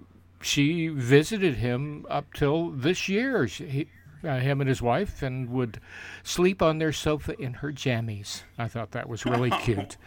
she 0.42 0.90
visited 0.90 1.56
him 1.56 2.06
up 2.10 2.34
till 2.34 2.72
this 2.72 3.08
year. 3.08 3.48
She, 3.48 3.68
he, 3.68 3.88
uh, 4.24 4.40
him 4.40 4.62
and 4.62 4.68
his 4.68 4.82
wife, 4.82 5.24
and 5.24 5.50
would 5.50 5.80
sleep 6.24 6.62
on 6.62 6.78
their 6.78 6.92
sofa 6.92 7.40
in 7.42 7.54
her 7.56 7.72
jammies. 7.72 8.44
I 8.58 8.68
thought 8.68 8.92
that 8.92 9.10
was 9.10 9.25
really 9.25 9.50
cute. 9.63 9.98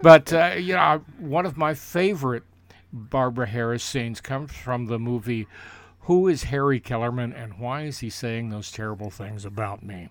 But 0.00 0.32
uh, 0.32 0.54
you 0.58 0.74
know, 0.74 1.02
one 1.18 1.46
of 1.46 1.56
my 1.56 1.74
favorite 1.74 2.44
Barbara 2.92 3.46
Harris 3.46 3.82
scenes 3.82 4.20
comes 4.20 4.52
from 4.52 4.86
the 4.86 4.98
movie 4.98 5.48
"Who 6.04 6.28
Is 6.28 6.44
Harry 6.44 6.80
Kellerman 6.80 7.32
and 7.32 7.58
Why 7.58 7.82
Is 7.82 7.98
He 8.00 8.10
Saying 8.10 8.50
Those 8.50 8.70
Terrible 8.72 9.10
Things 9.10 9.44
About 9.44 9.82
Me?" 9.82 10.08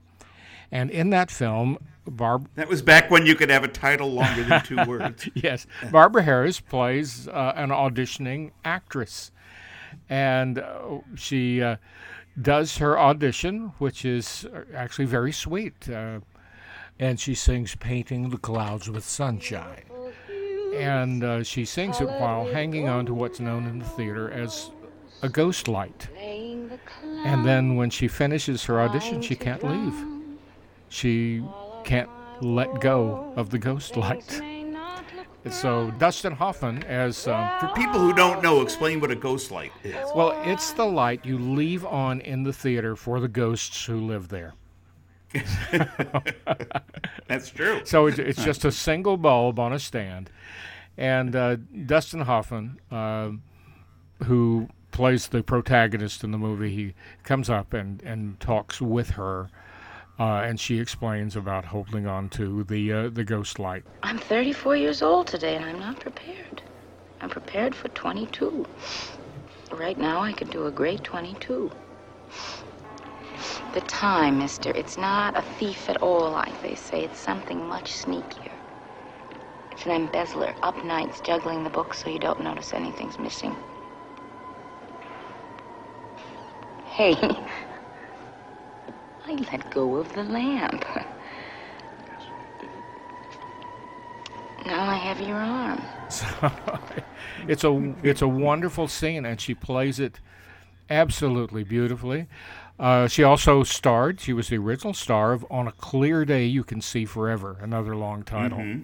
And 0.71 0.89
in 0.89 1.11
that 1.11 1.29
film, 1.29 1.77
Barb 2.07 2.49
That 2.55 2.67
was 2.67 2.81
back 2.81 3.11
when 3.11 3.25
you 3.25 3.35
could 3.35 3.49
have 3.51 3.63
a 3.63 3.67
title 3.67 4.11
longer 4.11 4.43
than 4.43 4.63
two 4.63 4.77
words. 4.87 5.29
yes, 5.35 5.67
Barbara 5.91 6.23
Harris 6.23 6.59
plays 6.59 7.27
uh, 7.27 7.53
an 7.55 7.69
auditioning 7.69 8.51
actress, 8.65 9.31
and 10.09 10.59
uh, 10.59 10.99
she 11.15 11.61
uh, 11.61 11.75
does 12.41 12.77
her 12.77 12.97
audition, 12.99 13.73
which 13.77 14.03
is 14.03 14.45
uh, 14.53 14.61
actually 14.75 15.05
very 15.05 15.31
sweet. 15.31 15.87
Uh, 15.89 16.19
and 16.99 17.19
she 17.19 17.35
sings 17.35 17.75
"Painting 17.75 18.29
the 18.29 18.37
Clouds 18.37 18.89
with 18.89 19.03
Sunshine," 19.03 19.83
and 20.75 21.23
uh, 21.23 21.43
she 21.43 21.65
sings 21.65 22.01
it 22.01 22.07
while 22.07 22.51
hanging 22.51 22.89
on 22.89 23.05
to 23.05 23.13
what's 23.13 23.39
known 23.39 23.65
in 23.67 23.79
the 23.79 23.85
theater 23.85 24.29
as 24.31 24.71
a 25.23 25.29
ghost 25.29 25.67
light. 25.67 26.09
And 27.25 27.45
then 27.45 27.75
when 27.77 27.89
she 27.89 28.07
finishes 28.07 28.63
her 28.65 28.79
audition, 28.79 29.21
she 29.21 29.35
can't 29.35 29.63
leave. 29.63 29.95
She 30.89 31.43
can't 31.83 32.09
let 32.41 32.81
go 32.81 33.33
of 33.35 33.49
the 33.49 33.57
ghost 33.57 33.95
light. 33.97 34.41
So 35.49 35.91
Dustin 35.97 36.33
Hoffman 36.33 36.83
as 36.83 37.27
um, 37.27 37.49
For 37.59 37.67
people 37.69 37.99
who 37.99 38.13
don't 38.13 38.41
know, 38.41 38.61
explain 38.61 39.01
what 39.01 39.11
a 39.11 39.15
ghost 39.15 39.51
light 39.51 39.73
is. 39.83 39.95
well, 40.15 40.39
it's 40.45 40.71
the 40.71 40.85
light 40.85 41.25
you 41.25 41.37
leave 41.37 41.85
on 41.85 42.21
in 42.21 42.43
the 42.43 42.53
theater 42.53 42.95
for 42.95 43.19
the 43.19 43.27
ghosts 43.27 43.85
who 43.85 43.99
live 43.99 44.29
there. 44.29 44.53
That's 47.27 47.49
true. 47.49 47.81
So 47.83 48.05
it's, 48.05 48.19
it's 48.19 48.43
just 48.43 48.63
a 48.63 48.71
single 48.71 49.17
bulb 49.17 49.59
on 49.59 49.73
a 49.73 49.79
stand, 49.79 50.29
and 50.95 51.35
uh, 51.35 51.57
Dustin 51.85 52.21
Hoffman, 52.21 52.79
uh, 52.91 53.31
who 54.25 54.69
plays 54.93 55.27
the 55.27 55.43
protagonist 55.43 56.23
in 56.23 56.31
the 56.31 56.37
movie, 56.37 56.73
he 56.73 56.93
comes 57.23 57.49
up 57.49 57.73
and 57.73 58.01
and 58.03 58.39
talks 58.39 58.79
with 58.79 59.11
her. 59.11 59.49
Uh, 60.19 60.45
and 60.45 60.59
she 60.59 60.79
explains 60.79 61.35
about 61.35 61.65
holding 61.65 62.05
on 62.05 62.29
to 62.29 62.63
the 62.63 62.93
uh, 62.93 63.09
the 63.09 63.23
ghost 63.23 63.59
light. 63.59 63.83
I'm 64.03 64.19
34 64.19 64.77
years 64.77 65.01
old 65.01 65.27
today, 65.27 65.55
and 65.55 65.65
I'm 65.65 65.79
not 65.79 65.99
prepared. 65.99 66.61
I'm 67.19 67.29
prepared 67.29 67.73
for 67.73 67.87
22. 67.89 68.65
Right 69.71 69.97
now, 69.97 70.21
I 70.21 70.31
could 70.31 70.51
do 70.51 70.67
a 70.67 70.71
great 70.71 71.03
22. 71.03 71.71
The 73.73 73.81
time, 73.81 74.37
mister, 74.37 74.69
it's 74.69 74.97
not 74.97 75.35
a 75.35 75.41
thief 75.57 75.89
at 75.89 76.03
all, 76.03 76.29
like 76.29 76.61
they 76.61 76.75
say. 76.75 77.03
It's 77.03 77.19
something 77.19 77.67
much 77.67 77.91
sneakier. 77.91 78.51
It's 79.71 79.85
an 79.85 79.91
embezzler, 79.91 80.53
up 80.61 80.85
nights 80.85 81.19
juggling 81.21 81.63
the 81.63 81.71
books 81.71 82.03
so 82.03 82.09
you 82.11 82.19
don't 82.19 82.43
notice 82.43 82.73
anything's 82.75 83.17
missing. 83.17 83.55
Hey, 86.93 87.15
I 89.25 89.33
let 89.51 89.71
go 89.71 89.95
of 89.95 90.13
the 90.13 90.21
lamp. 90.21 90.85
Now 94.67 94.89
I 94.89 94.93
have 94.93 95.19
your 95.19 95.37
arm. 95.37 95.81
it's 97.47 97.63
a 97.63 97.95
it's 98.03 98.21
a 98.21 98.27
wonderful 98.27 98.87
scene, 98.87 99.25
and 99.25 99.41
she 99.41 99.55
plays 99.55 99.99
it 99.99 100.19
absolutely 100.87 101.63
beautifully. 101.63 102.27
Uh, 102.77 103.07
she 103.07 103.23
also 103.23 103.63
starred, 103.63 104.21
she 104.21 104.31
was 104.31 104.49
the 104.49 104.57
original 104.57 104.93
star 104.93 105.33
of 105.33 105.43
On 105.49 105.67
a 105.67 105.71
Clear 105.71 106.25
Day 106.25 106.45
You 106.45 106.63
Can 106.63 106.79
See 106.79 107.05
Forever, 107.05 107.57
another 107.59 107.95
long 107.95 108.21
title. 108.21 108.59
Mm-hmm. 108.59 108.83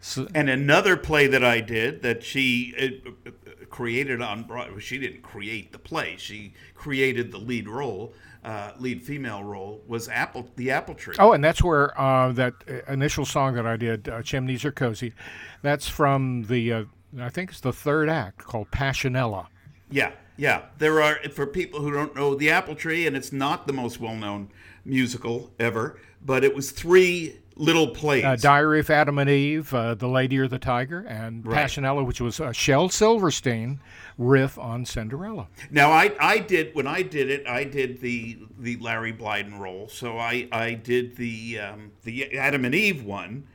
So, 0.00 0.28
and 0.34 0.50
another 0.50 0.98
play 0.98 1.26
that 1.28 1.42
I 1.42 1.60
did 1.62 2.02
that 2.02 2.22
she 2.22 2.74
uh, 2.78 3.30
uh, 3.30 3.45
created 3.70 4.20
on 4.22 4.44
Broadway, 4.44 4.80
she 4.80 4.98
didn't 4.98 5.22
create 5.22 5.72
the 5.72 5.78
play, 5.78 6.16
she 6.18 6.54
created 6.74 7.32
the 7.32 7.38
lead 7.38 7.68
role. 7.68 8.12
Uh, 8.44 8.70
lead 8.78 9.02
female 9.02 9.42
role 9.42 9.82
was 9.88 10.08
Apple, 10.08 10.48
the 10.54 10.70
Apple 10.70 10.94
Tree. 10.94 11.16
Oh, 11.18 11.32
and 11.32 11.42
that's 11.42 11.64
where 11.64 12.00
uh, 12.00 12.30
that 12.30 12.54
uh, 12.70 12.92
initial 12.92 13.24
song 13.24 13.54
that 13.54 13.66
I 13.66 13.76
did, 13.76 14.08
uh, 14.08 14.22
"Chimneys 14.22 14.64
Are 14.64 14.70
Cozy," 14.70 15.14
that's 15.62 15.88
from 15.88 16.44
the, 16.44 16.86
I 17.20 17.28
think 17.28 17.50
it's 17.50 17.58
the 17.58 17.72
third 17.72 18.08
act 18.08 18.44
called 18.44 18.70
Passionella. 18.70 19.48
Yeah, 19.90 20.12
yeah, 20.36 20.66
there 20.78 21.02
are 21.02 21.18
for 21.32 21.44
people 21.46 21.80
who 21.80 21.90
don't 21.90 22.14
know 22.14 22.36
the 22.36 22.50
Apple 22.50 22.76
Tree, 22.76 23.04
and 23.04 23.16
it's 23.16 23.32
not 23.32 23.66
the 23.66 23.72
most 23.72 23.98
well-known 23.98 24.50
musical 24.84 25.52
ever, 25.58 25.98
but 26.24 26.44
it 26.44 26.54
was 26.54 26.70
three 26.70 27.40
little 27.56 27.88
plays: 27.88 28.24
uh, 28.24 28.36
Diary 28.36 28.80
of 28.80 28.90
Adam 28.90 29.18
and 29.18 29.28
Eve, 29.28 29.72
uh, 29.74 29.94
The 29.94 30.08
Lady 30.08 30.38
or 30.38 30.48
the 30.48 30.58
Tiger, 30.58 31.00
and 31.00 31.44
right. 31.46 31.66
Passionella, 31.66 32.06
which 32.06 32.20
was 32.20 32.38
a 32.40 32.52
Shel 32.52 32.88
Silverstein 32.88 33.80
riff 34.18 34.58
on 34.58 34.84
Cinderella. 34.84 35.48
Now, 35.70 35.90
I, 35.90 36.14
I 36.20 36.38
did 36.38 36.74
when 36.74 36.86
I 36.86 37.02
did 37.02 37.30
it, 37.30 37.46
I 37.46 37.64
did 37.64 38.00
the 38.00 38.38
the 38.58 38.76
Larry 38.76 39.12
Blyden 39.12 39.58
role, 39.58 39.88
so 39.88 40.18
I 40.18 40.48
I 40.52 40.74
did 40.74 41.16
the 41.16 41.58
um, 41.60 41.92
the 42.04 42.38
Adam 42.38 42.64
and 42.64 42.74
Eve 42.74 43.04
one. 43.04 43.46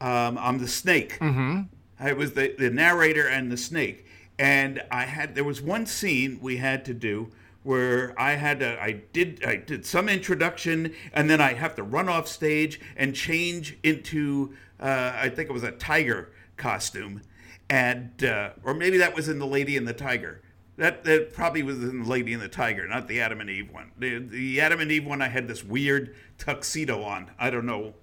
Um, 0.00 0.38
I'm 0.38 0.58
the 0.58 0.68
snake. 0.68 1.18
Mm-hmm. 1.18 1.62
I 2.00 2.12
was 2.12 2.34
the, 2.34 2.54
the 2.56 2.70
narrator 2.70 3.26
and 3.26 3.50
the 3.50 3.56
snake 3.56 4.06
and 4.38 4.82
I 4.90 5.04
had 5.04 5.34
there 5.34 5.44
was 5.44 5.60
one 5.60 5.86
scene 5.86 6.38
we 6.40 6.58
had 6.58 6.84
to 6.86 6.94
do 6.94 7.30
where 7.68 8.18
I 8.18 8.32
had 8.32 8.60
to, 8.60 8.82
I 8.82 8.92
did 9.12 9.44
I 9.44 9.56
did 9.56 9.84
some 9.84 10.08
introduction 10.08 10.94
and 11.12 11.28
then 11.28 11.42
I 11.42 11.52
have 11.52 11.74
to 11.74 11.82
run 11.82 12.08
off 12.08 12.26
stage 12.26 12.80
and 12.96 13.14
change 13.14 13.76
into 13.82 14.54
uh, 14.80 15.12
I 15.14 15.28
think 15.28 15.50
it 15.50 15.52
was 15.52 15.64
a 15.64 15.72
tiger 15.72 16.32
costume 16.56 17.20
and 17.68 18.24
uh, 18.24 18.52
or 18.64 18.72
maybe 18.72 18.96
that 18.96 19.14
was 19.14 19.28
in 19.28 19.38
the 19.38 19.46
Lady 19.46 19.76
and 19.76 19.86
the 19.86 19.92
Tiger. 19.92 20.40
That, 20.78 21.04
that 21.04 21.34
probably 21.34 21.62
was 21.62 21.82
in 21.82 22.04
the 22.04 22.08
Lady 22.08 22.32
and 22.32 22.40
the 22.40 22.48
Tiger, 22.48 22.88
not 22.88 23.06
the 23.06 23.20
Adam 23.20 23.42
and 23.42 23.50
Eve 23.50 23.70
one. 23.70 23.90
The, 23.98 24.18
the 24.18 24.60
Adam 24.62 24.80
and 24.80 24.90
Eve 24.90 25.04
one, 25.04 25.20
I 25.20 25.28
had 25.28 25.46
this 25.46 25.62
weird 25.62 26.14
tuxedo 26.38 27.02
on. 27.02 27.32
I 27.38 27.50
don't 27.50 27.66
know 27.66 27.94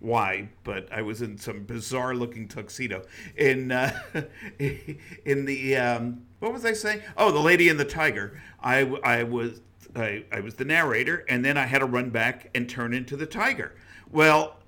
why, 0.00 0.50
but 0.62 0.88
I 0.92 1.02
was 1.02 1.22
in 1.22 1.38
some 1.38 1.64
bizarre 1.64 2.14
looking 2.14 2.46
tuxedo 2.46 3.04
in 3.36 3.72
uh, 3.72 3.98
in 4.58 5.44
the 5.44 5.76
um, 5.76 6.22
what 6.38 6.52
was 6.52 6.64
I 6.64 6.72
saying? 6.72 7.02
Oh, 7.16 7.32
the 7.32 7.40
Lady 7.40 7.68
and 7.68 7.80
the 7.80 7.84
Tiger. 7.84 8.40
I, 8.60 8.80
I 9.02 9.24
was 9.24 9.60
I, 9.96 10.24
I 10.30 10.40
was 10.40 10.54
the 10.54 10.64
narrator, 10.64 11.24
and 11.28 11.44
then 11.44 11.56
I 11.56 11.66
had 11.66 11.78
to 11.78 11.86
run 11.86 12.10
back 12.10 12.50
and 12.54 12.68
turn 12.68 12.94
into 12.94 13.16
the 13.16 13.26
tiger. 13.26 13.74
Well, 14.10 14.58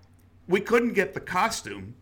we 0.49 0.61
couldn't 0.61 0.95
get 0.95 1.15
the 1.15 1.21
costume 1.21 1.95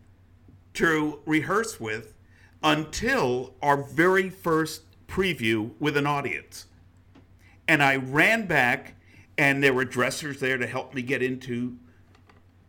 to 0.73 1.19
rehearse 1.25 1.79
with 1.79 2.15
until 2.63 3.53
our 3.61 3.83
very 3.83 4.29
first 4.29 4.83
preview 5.07 5.71
with 5.79 5.97
an 5.97 6.07
audience. 6.07 6.65
And 7.67 7.83
I 7.83 7.97
ran 7.97 8.47
back, 8.47 8.95
and 9.37 9.63
there 9.63 9.73
were 9.73 9.85
dressers 9.85 10.39
there 10.39 10.57
to 10.57 10.67
help 10.67 10.93
me 10.93 11.01
get 11.01 11.21
into 11.21 11.77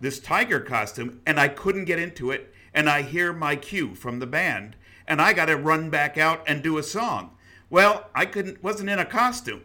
this 0.00 0.18
tiger 0.18 0.60
costume 0.60 1.20
and 1.26 1.38
I 1.38 1.48
couldn't 1.48 1.84
get 1.84 1.98
into 1.98 2.30
it. 2.30 2.52
And 2.72 2.88
I 2.88 3.02
hear 3.02 3.32
my 3.32 3.56
cue 3.56 3.94
from 3.94 4.18
the 4.18 4.26
band 4.26 4.76
and 5.06 5.20
I 5.20 5.32
got 5.32 5.46
to 5.46 5.56
run 5.56 5.90
back 5.90 6.16
out 6.16 6.42
and 6.46 6.62
do 6.62 6.78
a 6.78 6.82
song. 6.82 7.36
Well, 7.68 8.08
I 8.14 8.26
couldn't, 8.26 8.62
wasn't 8.62 8.90
in 8.90 8.98
a 8.98 9.04
costume. 9.04 9.62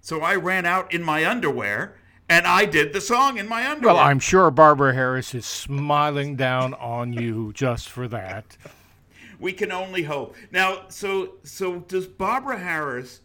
So 0.00 0.20
I 0.20 0.36
ran 0.36 0.64
out 0.64 0.92
in 0.92 1.02
my 1.02 1.26
underwear 1.26 1.96
and 2.28 2.46
I 2.46 2.66
did 2.66 2.92
the 2.92 3.00
song 3.00 3.38
in 3.38 3.48
my 3.48 3.68
underwear. 3.68 3.94
Well, 3.94 4.02
I'm 4.02 4.18
sure 4.18 4.50
Barbara 4.50 4.94
Harris 4.94 5.34
is 5.34 5.46
smiling 5.46 6.36
down 6.36 6.74
on 6.74 7.12
you 7.12 7.52
just 7.54 7.88
for 7.88 8.06
that. 8.08 8.56
We 9.40 9.52
can 9.52 9.72
only 9.72 10.02
hope. 10.02 10.36
Now, 10.50 10.88
so 10.88 11.34
so 11.44 11.80
does 11.80 12.06
Barbara 12.06 12.58
Harris 12.58 13.20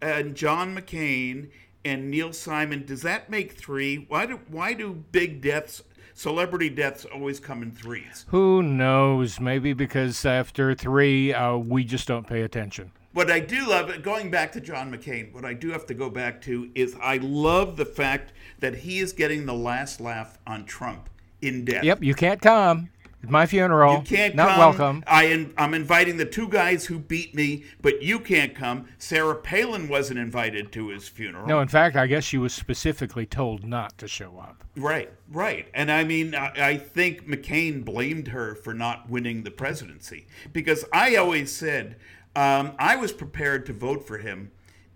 and 0.00 0.34
John 0.34 0.76
McCain 0.76 1.50
and 1.84 2.10
Neil 2.10 2.32
Simon, 2.32 2.84
does 2.84 3.02
that 3.02 3.30
make 3.30 3.52
three? 3.52 4.06
Why 4.08 4.26
do 4.26 4.40
why 4.48 4.72
do 4.74 5.04
big 5.12 5.40
deaths, 5.40 5.82
celebrity 6.14 6.68
deaths, 6.68 7.04
always 7.04 7.40
come 7.40 7.62
in 7.62 7.72
threes? 7.72 8.26
Who 8.28 8.62
knows? 8.62 9.40
Maybe 9.40 9.72
because 9.72 10.24
after 10.24 10.74
three, 10.74 11.32
uh, 11.32 11.56
we 11.56 11.84
just 11.84 12.08
don't 12.08 12.26
pay 12.26 12.42
attention. 12.42 12.92
What 13.12 13.30
I 13.30 13.40
do 13.40 13.68
love, 13.68 14.02
going 14.02 14.30
back 14.30 14.52
to 14.52 14.60
John 14.60 14.90
McCain, 14.90 15.34
what 15.34 15.44
I 15.44 15.52
do 15.52 15.70
have 15.70 15.84
to 15.86 15.94
go 15.94 16.08
back 16.08 16.40
to 16.42 16.70
is 16.74 16.96
I 17.02 17.18
love 17.18 17.76
the 17.76 17.84
fact 17.84 18.32
that 18.60 18.74
he 18.74 19.00
is 19.00 19.12
getting 19.12 19.44
the 19.44 19.54
last 19.54 20.00
laugh 20.00 20.38
on 20.46 20.64
Trump 20.64 21.10
in 21.42 21.66
death. 21.66 21.84
Yep, 21.84 22.02
you 22.02 22.14
can't 22.14 22.40
come 22.40 22.88
my 23.28 23.46
funeral. 23.46 23.98
You 23.98 24.02
can't 24.02 24.34
not 24.34 24.50
come. 24.50 24.58
welcome. 24.58 25.04
I 25.06 25.24
am 25.56 25.74
inviting 25.74 26.16
the 26.16 26.24
two 26.24 26.48
guys 26.48 26.86
who 26.86 26.98
beat 26.98 27.34
me, 27.34 27.64
but 27.80 28.02
you 28.02 28.18
can't 28.18 28.54
come. 28.54 28.88
Sarah 28.98 29.36
Palin 29.36 29.88
wasn't 29.88 30.18
invited 30.18 30.72
to 30.72 30.88
his 30.88 31.08
funeral. 31.08 31.46
No, 31.46 31.60
in 31.60 31.68
fact, 31.68 31.96
I 31.96 32.06
guess 32.06 32.24
she 32.24 32.38
was 32.38 32.52
specifically 32.52 33.26
told 33.26 33.64
not 33.64 33.96
to 33.98 34.08
show 34.08 34.38
up. 34.38 34.64
Right, 34.76 35.10
right. 35.30 35.68
And 35.74 35.90
I 35.90 36.04
mean, 36.04 36.34
I, 36.34 36.52
I 36.56 36.76
think 36.76 37.26
McCain 37.28 37.84
blamed 37.84 38.28
her 38.28 38.54
for 38.54 38.74
not 38.74 39.08
winning 39.08 39.42
the 39.42 39.50
presidency 39.50 40.26
because 40.52 40.84
I 40.92 41.16
always 41.16 41.52
said 41.52 41.96
um, 42.34 42.72
I 42.78 42.96
was 42.96 43.12
prepared 43.12 43.66
to 43.66 43.72
vote 43.72 44.06
for 44.06 44.18
him 44.18 44.50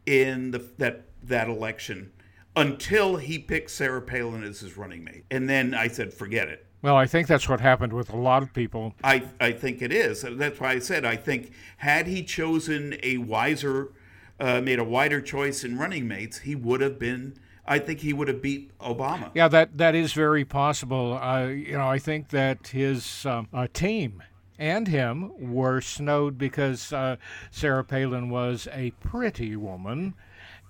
in 0.07 0.53
the, 0.53 0.65
that 0.79 1.03
that 1.23 1.49
election 1.49 2.13
until 2.55 3.17
he 3.17 3.39
picked 3.39 3.71
Sarah 3.71 4.01
Palin 4.01 4.43
as 4.43 4.61
his 4.61 4.77
running 4.77 5.05
mate, 5.05 5.25
and 5.31 5.49
then 5.49 5.75
I 5.75 5.89
said, 5.89 6.15
forget 6.15 6.49
it. 6.49 6.66
Well, 6.83 6.97
I 6.97 7.07
think 7.07 7.27
that's 7.27 7.49
what 7.49 7.61
happened 7.61 7.93
with 7.93 8.11
a 8.13 8.17
lot 8.17 8.43
of 8.43 8.53
people. 8.53 8.95
I, 9.03 9.25
I 9.41 9.53
think 9.53 9.83
it 9.83 9.93
is. 9.93 10.25
That's 10.29 10.61
why 10.61 10.73
I 10.73 10.79
said 10.79 11.05
I 11.05 11.17
think 11.17 11.53
had 11.79 12.07
he 12.07 12.23
chosen 12.23 12.97
a 13.03 13.19
wiser, 13.19 13.93
uh, 14.39 14.61
made 14.61 14.79
a 14.79 14.85
wider 14.85 15.21
choice 15.21 15.65
in 15.65 15.79
running 15.79 16.07
mates, 16.07 16.39
he 16.39 16.55
would 16.55 16.81
have 16.81 16.99
been. 16.99 17.39
I 17.69 17.81
think 17.81 18.01
he 18.01 18.13
would 18.13 18.29
have 18.29 18.41
beat 18.41 18.77
Obama. 18.79 19.33
Yeah, 19.35 19.49
that 19.49 19.77
that 19.79 19.97
is 19.97 20.13
very 20.13 20.45
possible. 20.45 21.19
Uh, 21.21 21.47
you 21.47 21.73
know, 21.73 21.89
I 21.89 21.99
think 21.99 22.29
that 22.29 22.69
his 22.69 23.27
um, 23.27 23.49
uh, 23.53 23.67
team 23.73 24.23
and 24.59 24.89
him 24.89 25.33
were 25.39 25.81
snowed 25.81 26.39
because 26.39 26.93
uh, 26.93 27.17
Sarah 27.51 27.85
Palin 27.85 28.31
was 28.31 28.69
a 28.73 28.93
pretty 29.01 29.57
woman 29.57 30.15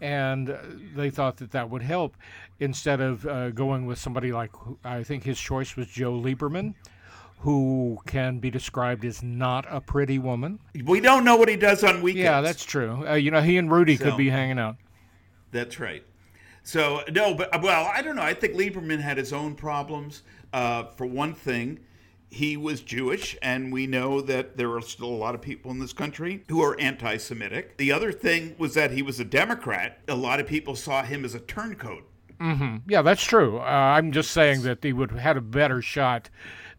and 0.01 0.57
they 0.95 1.11
thought 1.11 1.37
that 1.39 1.51
that 1.53 1.71
would 1.71 1.83
help 1.83 2.17
instead 2.61 3.01
of 3.01 3.27
uh, 3.27 3.51
going 3.51 3.87
with 3.87 3.99
somebody 3.99 4.33
like 4.33 4.51
I 4.85 5.03
think 5.03 5.25
his 5.25 5.39
choice 5.39 5.77
was 5.77 5.87
Joe 5.89 6.13
Lieberman, 6.13 6.75
who 7.41 7.99
can 8.07 8.39
be 8.39 8.51
described 8.51 9.05
as 9.05 9.23
not 9.23 9.67
a 9.69 9.81
pretty 9.81 10.19
woman. 10.19 10.59
We 10.85 11.01
don't 11.01 11.25
know 11.25 11.37
what 11.37 11.49
he 11.49 11.57
does 11.57 11.85
on 11.85 12.03
weekends. 12.03 12.25
Yeah, 12.25 12.41
that's 12.41 12.65
true. 12.65 13.07
Uh, 13.07 13.15
you 13.15 13.31
know, 13.31 13.41
he 13.41 13.57
and 13.57 13.71
Rudy 13.71 13.97
so, 13.97 14.05
could 14.05 14.17
be 14.17 14.29
hanging 14.29 14.59
out. 14.59 14.77
That's 15.53 15.79
right. 15.81 16.05
So 16.63 17.03
no, 17.13 17.35
but 17.35 17.63
well, 17.63 17.91
I 17.95 18.03
don't 18.03 18.17
know. 18.17 18.23
I 18.23 18.35
think 18.35 18.55
Lieberman 18.55 19.01
had 19.01 19.17
his 19.17 19.33
own 19.33 19.55
problems. 19.55 20.23
Uh, 20.53 20.85
for 20.85 21.07
one 21.07 21.35
thing, 21.35 21.79
he 22.31 22.57
was 22.57 22.81
Jewish, 22.81 23.37
and 23.41 23.73
we 23.73 23.87
know 23.87 24.21
that 24.21 24.57
there 24.57 24.75
are 24.75 24.81
still 24.81 25.09
a 25.09 25.17
lot 25.17 25.35
of 25.35 25.41
people 25.41 25.71
in 25.71 25.79
this 25.79 25.93
country 25.93 26.45
who 26.49 26.63
are 26.63 26.79
anti 26.81 27.17
Semitic. 27.17 27.77
The 27.77 27.93
other 27.93 28.13
thing 28.13 28.55
was 28.59 28.75
that 28.75 28.91
he 28.91 29.03
was 29.03 29.21
a 29.21 29.25
Democrat. 29.25 30.01
A 30.09 30.15
lot 30.15 30.41
of 30.41 30.47
people 30.47 30.77
saw 30.77 31.03
him 31.03 31.25
as 31.25 31.35
a 31.35 31.41
turncoat. 31.41 32.05
Mm-hmm. 32.41 32.77
Yeah, 32.89 33.03
that's 33.03 33.25
true. 33.25 33.59
Uh, 33.59 33.63
I'm 33.63 34.13
just 34.13 34.31
saying 34.33 34.63
that 34.63 34.83
he 34.83 34.93
would 34.93 35.11
have 35.11 35.21
had 35.21 35.37
a 35.37 35.41
better 35.41 35.81
shot 35.81 36.29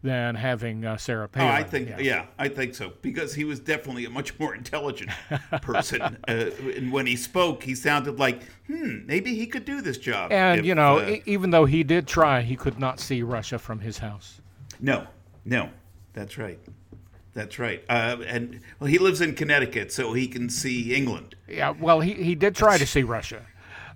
than 0.02 0.36
having 0.36 0.84
uh, 0.84 0.96
Sarah 0.96 1.28
Palin. 1.28 1.48
Oh, 1.48 1.52
I 1.52 1.64
think, 1.64 1.88
yeah. 1.88 1.98
yeah. 1.98 2.26
I 2.38 2.48
think 2.48 2.74
so 2.74 2.92
because 3.02 3.34
he 3.34 3.42
was 3.44 3.58
definitely 3.58 4.04
a 4.04 4.10
much 4.10 4.38
more 4.38 4.54
intelligent 4.54 5.10
person. 5.62 6.02
uh, 6.02 6.50
and 6.76 6.92
when 6.92 7.06
he 7.06 7.16
spoke, 7.16 7.64
he 7.64 7.74
sounded 7.74 8.18
like, 8.20 8.44
hmm, 8.68 9.06
maybe 9.06 9.34
he 9.34 9.46
could 9.46 9.64
do 9.64 9.80
this 9.80 9.98
job. 9.98 10.30
And 10.30 10.60
if, 10.60 10.66
you 10.66 10.76
know, 10.76 10.98
uh, 10.98 11.16
even 11.26 11.50
though 11.50 11.64
he 11.64 11.82
did 11.82 12.06
try, 12.06 12.42
he 12.42 12.54
could 12.54 12.78
not 12.78 13.00
see 13.00 13.22
Russia 13.22 13.58
from 13.58 13.80
his 13.80 13.98
house. 13.98 14.40
No, 14.80 15.08
no, 15.48 15.70
that's 16.12 16.36
right. 16.36 16.58
That's 17.32 17.58
right. 17.58 17.82
Uh, 17.88 18.18
and 18.26 18.60
well, 18.78 18.88
he 18.88 18.98
lives 18.98 19.20
in 19.20 19.34
Connecticut, 19.34 19.92
so 19.92 20.12
he 20.12 20.28
can 20.28 20.50
see 20.50 20.94
England. 20.94 21.36
Yeah. 21.48 21.70
Well, 21.70 22.00
he 22.00 22.12
he 22.14 22.34
did 22.34 22.54
try 22.54 22.76
to 22.76 22.86
see 22.86 23.02
Russia. 23.02 23.46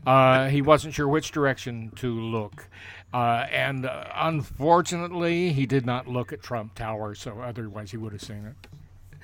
Uh, 0.06 0.48
he 0.48 0.62
wasn't 0.62 0.94
sure 0.94 1.06
which 1.06 1.30
direction 1.30 1.92
to 1.96 2.20
look. 2.20 2.68
Uh, 3.12 3.46
and 3.50 3.84
uh, 3.84 4.04
unfortunately, 4.14 5.52
he 5.52 5.66
did 5.66 5.84
not 5.84 6.08
look 6.08 6.32
at 6.32 6.42
Trump 6.42 6.74
Tower, 6.74 7.14
so 7.14 7.40
otherwise 7.40 7.90
he 7.90 7.98
would 7.98 8.12
have 8.12 8.22
seen 8.22 8.46
it. 8.46 8.68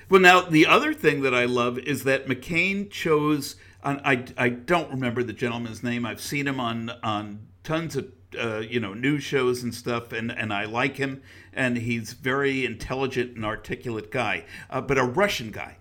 Well, 0.09 0.21
now, 0.21 0.41
the 0.41 0.67
other 0.67 0.93
thing 0.93 1.21
that 1.23 1.33
I 1.33 1.45
love 1.45 1.79
is 1.79 2.03
that 2.03 2.27
McCain 2.27 2.89
chose, 2.89 3.55
I, 3.83 4.25
I 4.37 4.49
don't 4.49 4.89
remember 4.91 5.23
the 5.23 5.33
gentleman's 5.33 5.83
name. 5.83 6.05
I've 6.05 6.21
seen 6.21 6.47
him 6.47 6.59
on, 6.59 6.91
on 7.03 7.47
tons 7.63 7.95
of 7.95 8.11
uh, 8.37 8.59
you 8.59 8.79
know 8.79 8.93
news 8.93 9.23
shows 9.23 9.63
and 9.63 9.73
stuff, 9.73 10.11
and 10.11 10.31
and 10.31 10.53
I 10.53 10.65
like 10.65 10.97
him, 10.97 11.21
and 11.53 11.77
he's 11.77 12.13
very 12.13 12.65
intelligent 12.65 13.35
and 13.35 13.45
articulate 13.45 14.11
guy, 14.11 14.45
uh, 14.69 14.81
but 14.81 14.97
a 14.97 15.03
Russian 15.03 15.51
guy. 15.51 15.77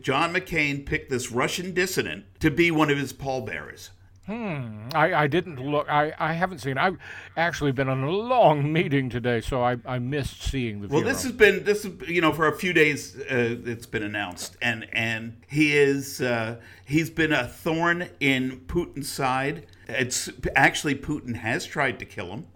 John 0.00 0.32
McCain 0.32 0.86
picked 0.86 1.10
this 1.10 1.30
Russian 1.30 1.74
dissident 1.74 2.24
to 2.40 2.50
be 2.50 2.70
one 2.70 2.88
of 2.88 2.96
his 2.96 3.12
pallbearers. 3.12 3.90
Hmm. 4.26 4.88
I, 4.92 5.14
I 5.14 5.26
didn't 5.28 5.60
look. 5.64 5.88
I, 5.88 6.12
I 6.18 6.32
haven't 6.32 6.58
seen. 6.58 6.78
I've 6.78 6.98
actually 7.36 7.70
been 7.70 7.88
on 7.88 8.02
a 8.02 8.10
long 8.10 8.72
meeting 8.72 9.08
today, 9.08 9.40
so 9.40 9.62
I, 9.62 9.76
I 9.86 10.00
missed 10.00 10.42
seeing 10.42 10.80
the. 10.80 10.88
Well, 10.88 10.98
funeral. 11.00 11.14
this 11.14 11.22
has 11.22 11.32
been 11.32 11.62
this 11.62 11.84
is 11.84 12.08
you 12.08 12.20
know 12.20 12.32
for 12.32 12.48
a 12.48 12.56
few 12.56 12.72
days 12.72 13.16
uh, 13.16 13.56
it's 13.64 13.86
been 13.86 14.02
announced, 14.02 14.56
and 14.60 14.88
and 14.92 15.36
he 15.46 15.76
is 15.76 16.20
uh, 16.20 16.56
he's 16.84 17.08
been 17.08 17.32
a 17.32 17.46
thorn 17.46 18.08
in 18.18 18.62
Putin's 18.66 19.08
side. 19.08 19.66
It's 19.88 20.30
actually 20.54 20.94
Putin 20.96 21.36
has 21.36 21.66
tried 21.66 21.98
to 22.00 22.04
kill 22.04 22.32
him, 22.32 22.46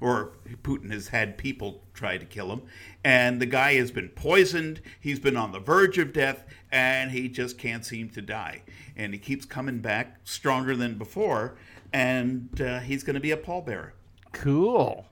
or 0.00 0.32
Putin 0.62 0.92
has 0.92 1.08
had 1.08 1.36
people 1.36 1.82
try 1.92 2.18
to 2.18 2.24
kill 2.24 2.52
him, 2.52 2.62
and 3.02 3.40
the 3.40 3.46
guy 3.46 3.74
has 3.74 3.90
been 3.90 4.08
poisoned. 4.10 4.80
He's 5.00 5.18
been 5.18 5.36
on 5.36 5.52
the 5.52 5.58
verge 5.58 5.98
of 5.98 6.12
death, 6.12 6.44
and 6.70 7.10
he 7.10 7.28
just 7.28 7.58
can't 7.58 7.84
seem 7.84 8.08
to 8.10 8.22
die. 8.22 8.62
And 8.96 9.12
he 9.12 9.18
keeps 9.18 9.44
coming 9.44 9.80
back 9.80 10.20
stronger 10.24 10.76
than 10.76 10.98
before, 10.98 11.56
and 11.92 12.60
uh, 12.60 12.80
he's 12.80 13.02
going 13.02 13.14
to 13.14 13.20
be 13.20 13.32
a 13.32 13.36
pallbearer 13.36 13.90
cool. 14.32 15.06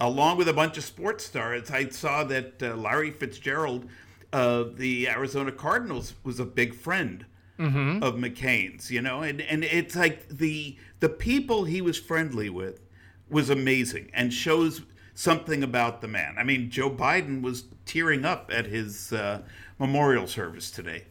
along 0.00 0.38
with 0.38 0.48
a 0.48 0.52
bunch 0.52 0.76
of 0.76 0.84
sports 0.84 1.24
stars. 1.24 1.70
I 1.70 1.88
saw 1.88 2.24
that 2.24 2.62
uh, 2.62 2.74
Larry 2.74 3.10
Fitzgerald 3.10 3.88
of 4.32 4.76
the 4.76 5.08
Arizona 5.08 5.52
Cardinals 5.52 6.14
was 6.24 6.40
a 6.40 6.44
big 6.44 6.74
friend 6.74 7.26
of 7.58 8.16
McCain's, 8.16 8.90
you 8.90 9.00
know, 9.00 9.22
and, 9.22 9.40
and 9.40 9.64
it's 9.64 9.96
like 9.96 10.28
the 10.28 10.76
the 11.00 11.08
people 11.08 11.64
he 11.64 11.80
was 11.80 11.98
friendly 11.98 12.50
with 12.50 12.80
was 13.30 13.48
amazing 13.50 14.10
and 14.14 14.32
shows 14.32 14.82
something 15.14 15.62
about 15.62 16.00
the 16.02 16.08
man. 16.08 16.34
I 16.38 16.44
mean, 16.44 16.70
Joe 16.70 16.90
Biden 16.90 17.40
was 17.42 17.64
tearing 17.86 18.24
up 18.24 18.50
at 18.52 18.66
his 18.66 19.12
uh, 19.12 19.42
memorial 19.78 20.26
service 20.26 20.70
today. 20.70 21.04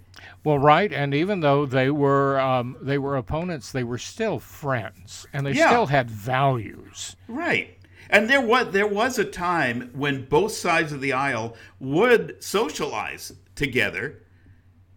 Well, 0.43 0.59
right, 0.59 0.93
and 0.93 1.13
even 1.13 1.39
though 1.39 1.65
they 1.65 1.89
were 1.89 2.39
um, 2.39 2.77
they 2.81 2.97
were 2.97 3.17
opponents, 3.17 3.71
they 3.71 3.83
were 3.83 3.97
still 3.97 4.39
friends, 4.39 5.25
and 5.33 5.45
they 5.45 5.53
Yeah. 5.53 5.69
still 5.69 5.87
had 5.87 6.09
values. 6.09 7.15
Right. 7.27 7.77
And 8.09 8.29
there 8.29 8.41
was 8.41 8.71
there 8.71 8.87
was 8.87 9.17
a 9.17 9.25
time 9.25 9.89
when 9.93 10.25
both 10.25 10.51
sides 10.51 10.91
of 10.93 11.01
the 11.01 11.11
aisle 11.13 11.55
would 11.79 12.41
socialize 12.43 13.33
together 13.55 14.21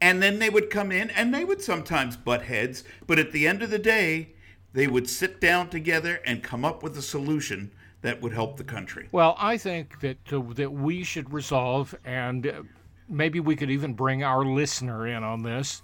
and 0.00 0.22
then 0.22 0.38
they 0.38 0.50
would 0.50 0.70
come 0.70 0.92
in 0.92 1.10
and 1.10 1.34
they 1.34 1.44
would 1.44 1.62
sometimes 1.62 2.16
butt 2.16 2.42
heads, 2.42 2.84
but 3.06 3.18
at 3.18 3.32
the 3.32 3.46
end 3.46 3.62
of 3.62 3.70
the 3.70 3.78
day, 3.78 4.30
they 4.72 4.86
would 4.86 5.08
sit 5.08 5.40
down 5.40 5.70
together 5.70 6.20
and 6.24 6.42
come 6.42 6.64
up 6.64 6.82
with 6.82 6.96
a 6.96 7.02
solution 7.02 7.70
that 8.02 8.20
would 8.20 8.32
help 8.32 8.56
the 8.56 8.64
country. 8.64 9.08
Well, 9.10 9.34
I 9.38 9.56
think 9.56 10.00
that 10.00 10.32
uh, 10.32 10.40
that 10.54 10.72
we 10.72 11.02
should 11.02 11.32
resolve, 11.32 11.94
and 12.04 12.46
uh, 12.46 12.62
maybe 13.08 13.40
we 13.40 13.56
could 13.56 13.70
even 13.70 13.94
bring 13.94 14.22
our 14.22 14.44
listener 14.44 15.06
in 15.06 15.24
on 15.24 15.42
this, 15.42 15.82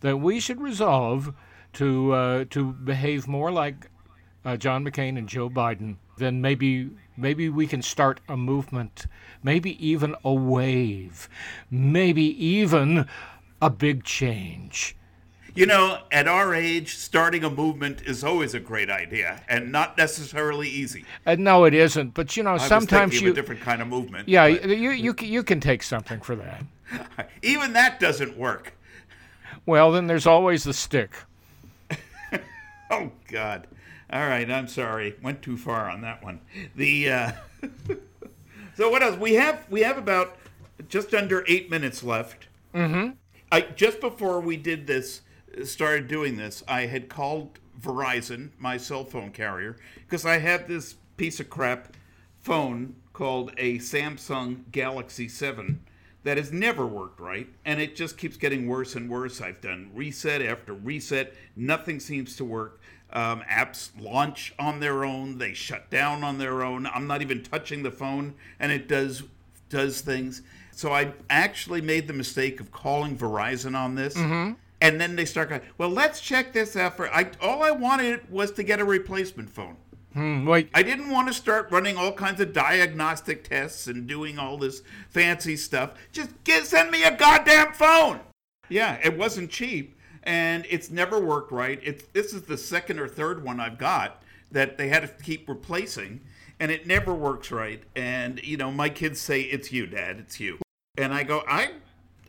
that 0.00 0.18
we 0.18 0.40
should 0.40 0.60
resolve 0.60 1.32
to 1.74 2.12
uh, 2.12 2.44
to 2.50 2.72
behave 2.72 3.26
more 3.26 3.50
like 3.50 3.90
uh, 4.44 4.56
John 4.56 4.84
McCain 4.84 5.16
and 5.16 5.28
Joe 5.28 5.48
Biden. 5.48 5.96
Then 6.18 6.40
maybe 6.40 6.90
maybe 7.16 7.48
we 7.48 7.66
can 7.66 7.82
start 7.82 8.20
a 8.28 8.36
movement, 8.36 9.06
maybe 9.42 9.84
even 9.84 10.14
a 10.24 10.34
wave, 10.34 11.28
maybe 11.70 12.24
even 12.44 13.06
a 13.60 13.70
big 13.70 14.04
change. 14.04 14.96
You 15.54 15.66
know, 15.66 16.02
at 16.12 16.28
our 16.28 16.54
age, 16.54 16.96
starting 16.96 17.42
a 17.42 17.50
movement 17.50 18.02
is 18.02 18.22
always 18.22 18.54
a 18.54 18.60
great 18.60 18.90
idea 18.90 19.42
and 19.48 19.72
not 19.72 19.98
necessarily 19.98 20.68
easy. 20.68 21.04
Uh, 21.26 21.34
no, 21.36 21.64
it 21.64 21.74
isn't. 21.74 22.14
But 22.14 22.36
you 22.36 22.44
know, 22.44 22.54
I 22.54 22.58
sometimes 22.58 23.20
you 23.20 23.32
a 23.32 23.34
different 23.34 23.60
kind 23.62 23.82
of 23.82 23.88
movement. 23.88 24.28
yeah 24.28 24.48
but 24.48 24.78
you 24.78 24.90
you 24.90 25.14
you 25.20 25.42
can 25.42 25.58
take 25.58 25.82
something 25.82 26.20
for 26.20 26.36
that. 26.36 26.62
even 27.42 27.72
that 27.72 27.98
doesn't 27.98 28.36
work. 28.36 28.74
Well, 29.66 29.90
then 29.90 30.06
there's 30.06 30.26
always 30.26 30.64
the 30.64 30.74
stick. 30.74 31.12
Oh 32.90 33.12
God! 33.30 33.66
All 34.10 34.26
right, 34.26 34.50
I'm 34.50 34.66
sorry. 34.66 35.14
Went 35.22 35.42
too 35.42 35.58
far 35.58 35.90
on 35.90 36.00
that 36.00 36.24
one. 36.24 36.40
The 36.74 37.10
uh, 37.10 37.32
so 38.76 38.88
what 38.88 39.02
else? 39.02 39.18
We 39.18 39.34
have 39.34 39.66
we 39.68 39.82
have 39.82 39.98
about 39.98 40.38
just 40.88 41.12
under 41.12 41.44
eight 41.46 41.70
minutes 41.70 42.02
left. 42.02 42.46
Mm-hmm. 42.74 43.10
I 43.50 43.62
just 43.62 44.00
before 44.00 44.40
we 44.40 44.56
did 44.56 44.86
this, 44.86 45.22
started 45.64 46.08
doing 46.08 46.36
this, 46.36 46.62
I 46.68 46.86
had 46.86 47.08
called 47.08 47.58
Verizon, 47.80 48.50
my 48.58 48.76
cell 48.76 49.04
phone 49.04 49.30
carrier, 49.30 49.76
because 49.96 50.26
I 50.26 50.38
have 50.38 50.68
this 50.68 50.96
piece 51.16 51.40
of 51.40 51.48
crap 51.48 51.96
phone 52.42 52.96
called 53.12 53.52
a 53.56 53.78
Samsung 53.78 54.70
Galaxy 54.70 55.28
Seven 55.28 55.80
that 56.24 56.36
has 56.36 56.52
never 56.52 56.86
worked 56.86 57.20
right, 57.20 57.48
and 57.64 57.80
it 57.80 57.96
just 57.96 58.18
keeps 58.18 58.36
getting 58.36 58.66
worse 58.66 58.94
and 58.94 59.08
worse. 59.08 59.40
I've 59.40 59.60
done 59.60 59.90
reset 59.94 60.42
after 60.42 60.74
reset, 60.74 61.34
nothing 61.56 62.00
seems 62.00 62.36
to 62.36 62.44
work. 62.44 62.80
Um, 63.10 63.40
apps 63.50 63.90
launch 63.98 64.54
on 64.58 64.80
their 64.80 65.04
own, 65.04 65.38
they 65.38 65.54
shut 65.54 65.88
down 65.88 66.22
on 66.22 66.36
their 66.36 66.62
own. 66.62 66.86
I'm 66.86 67.06
not 67.06 67.22
even 67.22 67.42
touching 67.42 67.82
the 67.82 67.90
phone, 67.90 68.34
and 68.60 68.70
it 68.70 68.88
does 68.88 69.22
does 69.70 70.00
things. 70.00 70.42
So 70.78 70.92
I 70.92 71.12
actually 71.28 71.80
made 71.80 72.06
the 72.06 72.12
mistake 72.12 72.60
of 72.60 72.70
calling 72.70 73.16
Verizon 73.16 73.76
on 73.76 73.96
this. 73.96 74.14
And 74.80 75.00
then 75.00 75.16
they 75.16 75.24
start 75.24 75.48
going, 75.48 75.62
well, 75.76 75.88
let's 75.88 76.20
check 76.20 76.52
this 76.52 76.76
out 76.76 76.96
for. 76.96 77.12
I 77.12 77.32
all 77.42 77.64
I 77.64 77.72
wanted 77.72 78.30
was 78.30 78.52
to 78.52 78.62
get 78.62 78.78
a 78.78 78.84
replacement 78.84 79.50
phone. 79.50 79.76
Hmm, 80.12 80.46
wait, 80.46 80.70
I 80.72 80.84
didn't 80.84 81.10
want 81.10 81.26
to 81.26 81.34
start 81.34 81.72
running 81.72 81.96
all 81.96 82.12
kinds 82.12 82.40
of 82.40 82.52
diagnostic 82.52 83.42
tests 83.42 83.88
and 83.88 84.06
doing 84.06 84.38
all 84.38 84.56
this 84.56 84.82
fancy 85.10 85.56
stuff. 85.56 85.94
Just 86.12 86.30
get, 86.44 86.64
send 86.64 86.92
me 86.92 87.02
a 87.02 87.10
goddamn 87.10 87.72
phone. 87.72 88.20
Yeah, 88.68 89.00
it 89.02 89.18
wasn't 89.18 89.50
cheap, 89.50 89.98
and 90.22 90.64
it's 90.70 90.90
never 90.90 91.18
worked 91.18 91.50
right. 91.50 91.80
It's 91.82 92.04
this 92.12 92.32
is 92.32 92.42
the 92.42 92.56
second 92.56 93.00
or 93.00 93.08
third 93.08 93.42
one 93.42 93.58
I've 93.58 93.78
got 93.78 94.22
that 94.52 94.78
they 94.78 94.86
had 94.86 95.02
to 95.02 95.08
keep 95.24 95.48
replacing, 95.48 96.20
and 96.60 96.70
it 96.70 96.86
never 96.86 97.12
works 97.12 97.50
right. 97.50 97.82
And 97.96 98.40
you 98.44 98.56
know, 98.56 98.70
my 98.70 98.88
kids 98.90 99.20
say 99.20 99.40
it's 99.40 99.72
you, 99.72 99.88
Dad, 99.88 100.18
it's 100.20 100.38
you, 100.38 100.58
and 100.98 101.14
I 101.14 101.22
go, 101.22 101.42
I. 101.48 101.70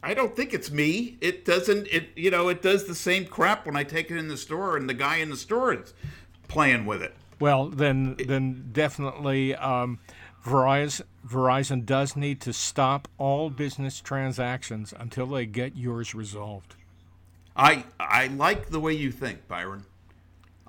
I 0.02 0.14
don't 0.14 0.34
think 0.34 0.54
it's 0.54 0.72
me. 0.72 1.18
It 1.20 1.44
doesn't. 1.44 1.88
It 1.88 2.12
you 2.16 2.32
know 2.32 2.48
it 2.48 2.62
does 2.62 2.86
the 2.86 2.96
same 2.96 3.26
crap 3.26 3.66
when 3.66 3.76
I 3.76 3.84
take 3.84 4.10
it 4.10 4.16
in 4.16 4.30
the 4.30 4.38
store, 4.38 4.78
and 4.78 4.88
the 4.88 4.94
guy 4.94 5.18
in 5.18 5.30
the 5.30 5.36
store 5.36 5.74
is 5.74 5.94
playing 6.48 6.86
with 6.86 7.04
it. 7.04 7.14
Well, 7.40 7.68
then, 7.70 8.16
then 8.18 8.70
definitely 8.74 9.56
um, 9.56 10.00
Verizon, 10.46 11.04
Verizon 11.26 11.86
does 11.86 12.16
need 12.16 12.42
to 12.42 12.54
stop 12.54 13.08
all 13.18 13.50
business 13.50 14.02
transactions 14.02 14.94
until 14.98 15.26
they 15.26 15.46
get 15.46 15.76
yours 15.76 16.14
resolved. 16.14 16.76
I 17.56 17.84
I 18.00 18.28
like 18.28 18.70
the 18.70 18.80
way 18.80 18.94
you 18.94 19.12
think, 19.12 19.48
Byron. 19.48 19.86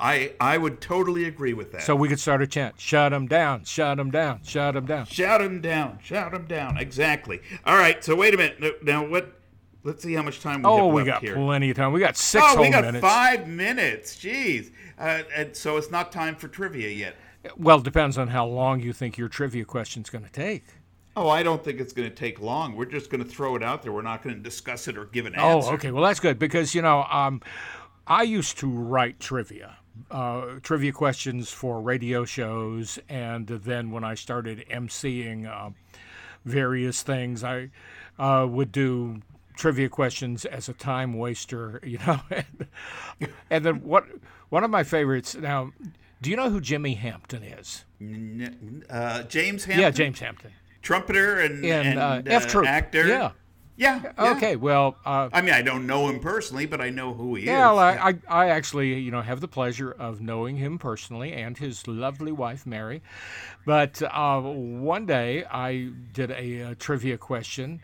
I 0.00 0.32
I 0.40 0.58
would 0.58 0.80
totally 0.80 1.24
agree 1.24 1.52
with 1.52 1.72
that. 1.72 1.82
So 1.82 1.94
we 1.94 2.08
could 2.08 2.20
start 2.20 2.42
a 2.42 2.46
chant: 2.46 2.80
"Shut 2.80 3.12
them 3.12 3.26
down! 3.26 3.64
Shut 3.64 3.96
them 3.96 4.10
down! 4.10 4.40
Shut 4.42 4.74
them 4.74 4.86
down!" 4.86 5.06
shout 5.06 5.40
him 5.40 5.60
down, 5.60 5.98
shout 6.02 6.34
him 6.34 6.46
down. 6.46 6.78
Exactly. 6.78 7.40
All 7.64 7.76
right. 7.76 8.02
So 8.02 8.14
wait 8.16 8.34
a 8.34 8.36
minute. 8.36 8.84
Now 8.84 9.06
what? 9.06 9.36
Let's 9.82 10.02
see 10.02 10.12
how 10.12 10.22
much 10.22 10.40
time 10.40 10.62
we 10.62 10.68
Oh, 10.68 10.88
we 10.88 11.04
got 11.04 11.22
here. 11.22 11.34
plenty 11.34 11.70
of 11.70 11.76
time. 11.76 11.92
We 11.92 12.00
got 12.00 12.16
six 12.16 12.44
oh, 12.44 12.56
whole 12.56 12.64
we 12.64 12.70
got 12.70 12.84
minutes. 12.84 13.00
five 13.00 13.48
minutes. 13.48 14.16
Jeez. 14.16 14.70
Uh, 14.98 15.22
and 15.34 15.56
so 15.56 15.78
it's 15.78 15.90
not 15.90 16.12
time 16.12 16.36
for 16.36 16.48
trivia 16.48 16.90
yet. 16.90 17.16
Well, 17.56 17.78
it 17.78 17.84
depends 17.84 18.18
on 18.18 18.28
how 18.28 18.44
long 18.46 18.80
you 18.80 18.92
think 18.92 19.16
your 19.16 19.28
trivia 19.28 19.64
question's 19.64 20.10
going 20.10 20.24
to 20.24 20.30
take. 20.30 20.64
Oh, 21.16 21.28
I 21.28 21.42
don't 21.42 21.64
think 21.64 21.80
it's 21.80 21.92
going 21.92 22.08
to 22.08 22.14
take 22.14 22.40
long. 22.40 22.76
We're 22.76 22.84
just 22.84 23.10
going 23.10 23.24
to 23.24 23.28
throw 23.28 23.56
it 23.56 23.62
out 23.62 23.82
there. 23.82 23.92
We're 23.92 24.02
not 24.02 24.22
going 24.22 24.36
to 24.36 24.42
discuss 24.42 24.86
it 24.86 24.96
or 24.96 25.06
give 25.06 25.26
an 25.26 25.34
answer. 25.34 25.70
Oh, 25.70 25.74
okay. 25.74 25.90
Well, 25.90 26.04
that's 26.04 26.20
good 26.20 26.38
because 26.38 26.74
you 26.74 26.82
know, 26.82 27.04
um, 27.10 27.40
I 28.06 28.22
used 28.22 28.58
to 28.58 28.68
write 28.68 29.18
trivia, 29.18 29.78
uh, 30.10 30.58
trivia 30.62 30.92
questions 30.92 31.50
for 31.50 31.80
radio 31.80 32.24
shows, 32.24 32.98
and 33.08 33.46
then 33.46 33.90
when 33.90 34.04
I 34.04 34.14
started 34.14 34.64
emceeing 34.70 35.46
uh, 35.46 35.70
various 36.44 37.02
things, 37.02 37.42
I 37.44 37.70
uh, 38.18 38.46
would 38.48 38.72
do 38.72 39.20
trivia 39.56 39.88
questions 39.88 40.44
as 40.44 40.68
a 40.68 40.72
time 40.72 41.14
waster, 41.14 41.80
you 41.84 41.98
know. 42.06 42.20
and 42.30 42.68
and 43.50 43.64
then 43.64 43.76
what? 43.82 44.04
One 44.48 44.64
of 44.64 44.70
my 44.70 44.82
favorites 44.84 45.34
now. 45.34 45.72
Do 46.22 46.28
you 46.28 46.36
know 46.36 46.50
who 46.50 46.60
Jimmy 46.60 46.94
Hampton 46.94 47.42
is? 47.42 47.84
Uh, 48.90 49.22
James 49.22 49.64
Hampton. 49.64 49.80
Yeah, 49.80 49.90
James 49.90 50.20
Hampton. 50.20 50.50
Trumpeter 50.82 51.38
and, 51.40 51.64
And, 51.64 51.88
and 51.88 51.98
uh, 51.98 52.22
F 52.26 52.46
Troop. 52.46 52.66
actor. 52.66 53.06
Yeah. 53.06 53.30
Yeah. 53.80 54.12
yeah. 54.18 54.32
Okay. 54.36 54.56
Well. 54.56 54.96
Uh, 55.06 55.30
I 55.32 55.40
mean, 55.40 55.54
I 55.54 55.62
don't 55.62 55.86
know 55.86 56.08
him 56.08 56.20
personally, 56.20 56.66
but 56.66 56.82
I 56.82 56.90
know 56.90 57.14
who 57.14 57.34
he 57.34 57.46
Yeah, 57.46 57.70
is. 57.70 57.76
well, 57.76 57.78
I, 57.78 58.10
I, 58.28 58.44
I 58.46 58.48
actually, 58.50 59.00
you 59.00 59.10
know, 59.10 59.22
have 59.22 59.40
the 59.40 59.48
pleasure 59.48 59.90
of 59.90 60.20
knowing 60.20 60.56
him 60.56 60.78
personally 60.78 61.32
and 61.32 61.56
his 61.56 61.88
lovely 61.88 62.30
wife, 62.30 62.66
Mary. 62.66 63.00
But 63.64 64.02
uh, 64.02 64.40
one 64.42 65.06
day 65.06 65.44
I 65.44 65.92
did 66.12 66.30
a, 66.30 66.62
uh 66.62 66.74
trivia 66.78 67.16
question. 67.16 67.80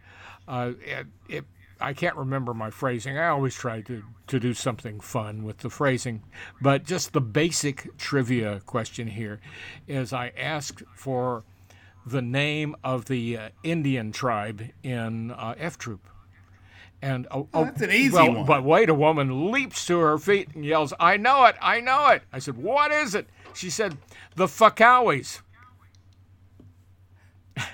Uh, 0.47 0.73
it, 0.85 1.07
it, 1.31 1.45
I 1.81 1.95
can't 1.95 2.17
remember 2.17 2.53
my 2.53 2.71
phrasing. 2.71 3.17
I 3.17 3.29
always 3.29 3.55
try 3.55 3.81
to, 3.83 4.03
to 4.27 4.39
do 4.39 4.53
something 4.53 5.01
fun 5.01 5.45
with 5.45 5.59
the 5.59 5.71
phrasing. 5.71 6.23
But 6.61 6.85
just 6.85 7.15
the 7.15 7.21
basic 7.23 7.97
trivia 7.97 8.61
question 8.67 9.07
here 9.09 9.41
is 9.89 10.13
I 10.13 10.33
asked 10.37 10.83
for 10.95 11.45
the 12.07 12.23
name 12.23 12.77
of 12.85 13.07
the 13.07 13.37
uh, 13.37 13.49
Indian 13.63 14.13
tribe 14.13 14.63
in 14.83 15.33
uh, 15.33 15.55
F 15.59 15.77
Troop. 15.77 16.09
And 17.03 17.27
oh, 17.31 17.49
Oh, 17.53 17.65
that's 17.65 17.83
an 17.83 17.91
easy 17.91 18.15
well, 18.15 18.33
one. 18.33 18.47
But 18.47 18.65
wait, 18.65 18.89
a 18.89 18.95
woman 18.95 19.51
leaps 19.51 19.85
to 19.87 19.99
her 19.99 20.17
feet 20.17 20.55
and 20.55 20.65
yells, 20.65 20.95
"I 20.99 21.17
know 21.17 21.45
it! 21.45 21.57
I 21.61 21.81
know 21.81 22.09
it!" 22.09 22.23
I 22.33 22.39
said, 22.39 22.57
"What 22.57 22.91
is 22.91 23.15
it?" 23.15 23.29
She 23.53 23.69
said, 23.69 23.99
"The 24.35 24.47
Fakawis." 24.47 25.43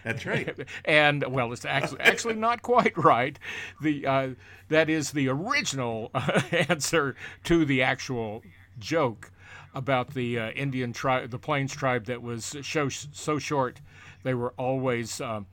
That's 0.04 0.26
right. 0.26 0.54
and 0.84 1.24
well, 1.28 1.52
it's 1.52 1.64
actually 1.64 2.00
actually 2.00 2.34
not 2.34 2.62
quite 2.62 2.96
right. 2.96 3.38
The 3.80 4.06
uh, 4.06 4.28
that 4.68 4.88
is 4.88 5.12
the 5.12 5.28
original 5.28 6.10
answer 6.52 7.14
to 7.44 7.64
the 7.64 7.82
actual 7.82 8.42
joke 8.78 9.30
about 9.74 10.14
the 10.14 10.38
uh, 10.38 10.50
Indian 10.50 10.92
tribe, 10.92 11.30
the 11.30 11.38
Plains 11.38 11.72
tribe 11.74 12.06
that 12.06 12.22
was 12.22 12.56
so 12.62 12.88
so 12.88 13.38
short. 13.38 13.80
They 14.22 14.34
were 14.34 14.52
always. 14.56 15.20
Um, 15.20 15.46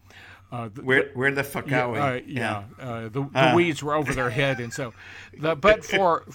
uh, 0.52 0.70
the, 0.74 0.82
Where 0.82 1.10
where 1.14 1.32
the 1.32 1.44
fuck 1.44 1.70
yeah, 1.70 1.84
are 1.84 1.92
we? 1.92 2.00
uh, 2.00 2.22
yeah. 2.26 2.64
Uh, 2.80 3.02
the, 3.04 3.22
the 3.32 3.52
weeds 3.56 3.84
were 3.84 3.94
over 3.94 4.14
their 4.14 4.32
head, 4.32 4.60
and 4.60 4.74
so, 4.74 4.94
the, 5.38 5.56
but 5.56 5.86
for 5.86 6.26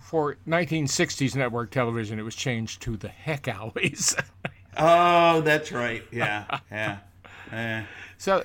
for 0.00 0.36
1960s 0.46 1.34
network 1.34 1.70
television, 1.70 2.18
it 2.18 2.22
was 2.22 2.34
changed 2.34 2.82
to 2.82 2.96
the 2.96 3.08
Hekawis. 3.08 4.22
Oh, 4.74 5.42
that's 5.42 5.70
right. 5.70 6.02
Yeah, 6.10 6.60
yeah. 6.70 7.84
So 8.16 8.40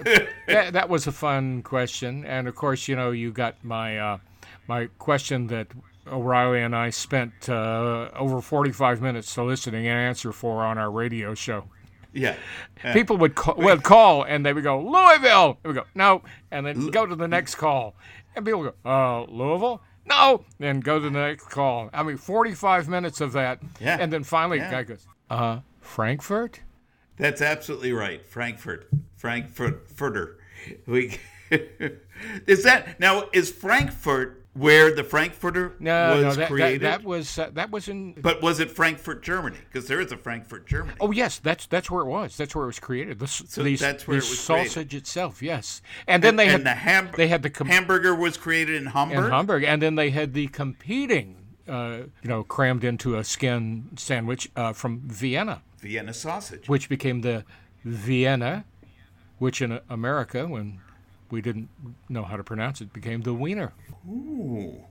that, 0.48 0.74
that 0.74 0.90
was 0.90 1.08
a 1.08 1.14
fun 1.14 1.62
question, 1.64 2.26
and 2.26 2.50
of 2.50 2.56
course, 2.56 2.90
you 2.90 2.98
know, 2.98 3.12
you 3.12 3.32
got 3.32 3.64
my 3.64 3.98
uh, 3.98 4.18
my 4.68 4.88
question 5.00 5.48
that 5.48 5.68
O'Reilly 6.06 6.62
and 6.62 6.76
I 6.76 6.90
spent 6.90 7.48
uh, 7.48 8.10
over 8.14 8.42
45 8.42 9.02
minutes 9.02 9.30
soliciting 9.30 9.88
an 9.88 9.96
answer 9.96 10.34
for 10.34 10.66
on 10.66 10.78
our 10.78 10.92
radio 10.92 11.34
show. 11.34 11.66
Yeah. 12.14 12.36
yeah. 12.84 12.94
People 12.94 13.18
would 13.18 13.36
call, 13.36 13.56
would 13.58 13.84
call 13.94 14.24
and 14.24 14.46
they 14.46 14.54
would 14.54 14.64
go 14.64 14.80
Louisville. 14.82 15.58
And 15.64 15.74
we 15.74 15.80
go 15.80 15.86
no, 15.96 16.24
and 16.52 16.66
then 16.66 16.88
go 16.88 17.06
to 17.06 17.16
the 17.16 17.28
next 17.28 17.56
call, 17.56 17.96
and 18.36 18.46
people 18.46 18.64
go 18.64 18.74
uh, 18.90 19.24
Louisville. 19.32 19.82
No, 20.06 20.46
then 20.58 20.80
go 20.80 21.00
to 21.00 21.10
the 21.10 21.12
next 21.12 21.50
call. 21.50 21.90
I 21.94 22.02
mean, 22.04 22.16
45 22.18 22.88
minutes 22.88 23.20
of 23.20 23.34
that, 23.34 23.60
Yeah. 23.80 23.98
and 24.00 24.12
then 24.12 24.24
finally, 24.24 24.58
Yeah. 24.58 24.70
the 24.70 24.76
guy 24.76 24.84
goes, 24.84 25.08
uh, 25.30 25.60
Frankfurt. 25.82 26.62
That's 27.18 27.42
absolutely 27.42 27.92
right. 27.92 28.26
Frankfurt, 28.26 28.88
Frankfurter. 29.16 30.38
We 30.86 31.18
is 32.46 32.64
that 32.64 33.00
now? 33.00 33.26
Is 33.34 33.52
Frankfurt 33.52 34.46
where 34.58 34.94
the 34.94 35.04
Frankfurter 35.04 35.74
No, 35.80 36.16
was 36.16 36.24
no, 36.24 36.30
that, 36.32 36.36
that, 36.38 36.48
created? 36.50 36.82
that 36.82 37.04
was 37.04 37.38
uh, 37.38 37.50
that 37.54 37.70
was 37.72 37.88
in. 37.88 38.14
but 38.14 38.42
was 38.42 38.60
it 38.60 38.72
Frankfurt, 38.72 39.22
Germany? 39.24 39.58
Because 39.72 39.88
there 39.88 40.02
is 40.02 40.12
a 40.12 40.18
Frankfurt, 40.18 40.66
Germany. 40.68 40.98
Oh 41.00 41.12
yes, 41.12 41.40
that's 41.40 41.66
that's 41.68 41.92
where 41.92 42.02
it 42.02 42.08
was. 42.08 42.36
That's 42.38 42.56
where 42.56 42.64
it 42.64 42.68
was 42.68 42.80
created. 42.80 43.20
The, 43.20 43.28
So 43.28 43.64
the, 43.64 43.76
that's 43.76 44.08
where 44.08 44.20
the 44.20 44.26
it 44.26 44.30
was 44.30 44.40
sausage 44.40 44.74
created. 44.74 44.94
itself. 44.98 45.42
Yes, 45.42 45.82
and 46.08 46.24
then 46.24 46.36
they 46.36 46.46
and 46.46 46.52
had 46.54 46.64
the 46.66 46.70
ham- 46.80 47.10
they 47.16 47.28
had 47.28 47.44
the 47.44 47.50
com- 47.50 47.68
hamburger 47.68 48.16
was 48.16 48.38
created 48.38 48.76
in 48.76 48.88
Hamburg. 48.88 49.26
in 49.26 49.32
Hamburg, 49.32 49.64
and 49.64 49.82
then 49.82 49.96
they 49.96 50.10
had 50.10 50.34
the 50.34 50.48
competing, 50.48 51.36
uh, 51.68 52.00
you 52.24 52.30
know, 52.30 52.44
crammed 52.44 52.84
into 52.84 53.16
a 53.18 53.24
skin 53.24 53.90
sandwich 53.96 54.50
uh, 54.56 54.74
from 54.74 55.02
Vienna, 55.08 55.62
Vienna 55.80 56.14
sausage. 56.14 56.68
which 56.68 56.90
became 56.90 57.22
the 57.22 57.44
Vienna, 57.86 58.66
which 59.38 59.62
in 59.62 59.80
America, 59.90 60.48
when 60.48 60.80
we 61.30 61.42
didn't 61.42 61.70
know 62.10 62.24
how 62.24 62.38
to 62.38 62.44
pronounce 62.44 62.80
it, 62.82 62.92
became 62.94 63.22
the 63.22 63.34
Wiener. 63.34 63.74
Ooh. 64.10 64.84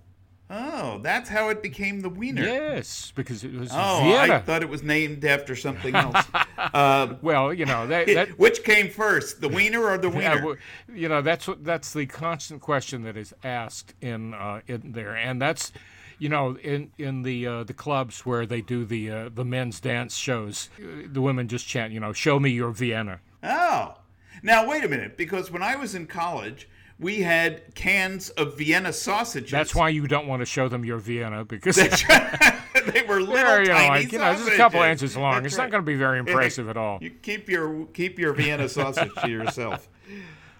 Oh, 0.48 1.00
that's 1.02 1.28
how 1.28 1.48
it 1.48 1.60
became 1.60 2.02
the 2.02 2.08
Wiener. 2.08 2.42
Yes, 2.44 3.12
because 3.16 3.42
it 3.42 3.52
was 3.52 3.68
Oh, 3.72 4.00
Vienna. 4.04 4.34
I 4.34 4.38
thought 4.38 4.62
it 4.62 4.68
was 4.68 4.84
named 4.84 5.24
after 5.24 5.56
something 5.56 5.92
else. 5.96 6.24
uh, 6.56 7.14
well, 7.20 7.52
you 7.52 7.66
know 7.66 7.88
that, 7.88 8.06
that 8.06 8.28
which 8.38 8.62
came 8.62 8.88
first, 8.88 9.40
the 9.40 9.48
Wiener 9.48 9.82
or 9.84 9.98
the 9.98 10.08
Wiener? 10.10 10.56
you 10.94 11.08
know 11.08 11.20
that's 11.20 11.48
what 11.48 11.64
that's 11.64 11.92
the 11.92 12.06
constant 12.06 12.60
question 12.62 13.02
that 13.02 13.16
is 13.16 13.34
asked 13.42 13.94
in 14.00 14.34
uh, 14.34 14.60
in 14.68 14.92
there, 14.92 15.16
and 15.16 15.42
that's 15.42 15.72
you 16.20 16.28
know 16.28 16.56
in 16.58 16.92
in 16.96 17.22
the 17.22 17.44
uh, 17.44 17.64
the 17.64 17.74
clubs 17.74 18.24
where 18.24 18.46
they 18.46 18.60
do 18.60 18.84
the 18.84 19.10
uh, 19.10 19.28
the 19.34 19.44
men's 19.44 19.80
dance 19.80 20.16
shows, 20.16 20.70
uh, 20.78 21.08
the 21.10 21.20
women 21.20 21.48
just 21.48 21.66
chant, 21.66 21.92
you 21.92 21.98
know, 21.98 22.12
"Show 22.12 22.38
me 22.38 22.50
your 22.50 22.70
Vienna." 22.70 23.18
Oh. 23.42 23.96
Now, 24.42 24.68
wait 24.68 24.84
a 24.84 24.88
minute, 24.88 25.16
because 25.16 25.50
when 25.50 25.62
I 25.62 25.76
was 25.76 25.94
in 25.94 26.06
college, 26.06 26.68
we 26.98 27.20
had 27.20 27.74
cans 27.74 28.30
of 28.30 28.56
Vienna 28.56 28.92
sausages. 28.92 29.50
That's 29.50 29.74
why 29.74 29.90
you 29.90 30.06
don't 30.06 30.26
want 30.26 30.40
to 30.40 30.46
show 30.46 30.68
them 30.68 30.84
your 30.84 30.98
Vienna 30.98 31.44
because 31.44 31.76
they 32.86 33.02
were 33.02 33.20
little 33.20 33.34
they're, 33.34 33.62
you 33.62 33.68
know, 33.68 33.74
tiny 33.74 33.88
like, 33.88 34.12
you 34.12 34.18
know, 34.18 34.32
just 34.34 34.48
a 34.48 34.56
couple 34.56 34.80
inches 34.82 35.16
long. 35.16 35.34
That's 35.34 35.46
it's 35.46 35.58
right. 35.58 35.64
not 35.64 35.70
going 35.72 35.82
to 35.82 35.86
be 35.86 35.96
very 35.96 36.18
impressive 36.18 36.68
at 36.68 36.76
all. 36.76 36.98
You 37.02 37.10
keep 37.10 37.48
your 37.48 37.86
keep 37.86 38.18
your 38.18 38.32
Vienna 38.32 38.68
sausage 38.68 39.12
to 39.22 39.30
yourself. 39.30 39.88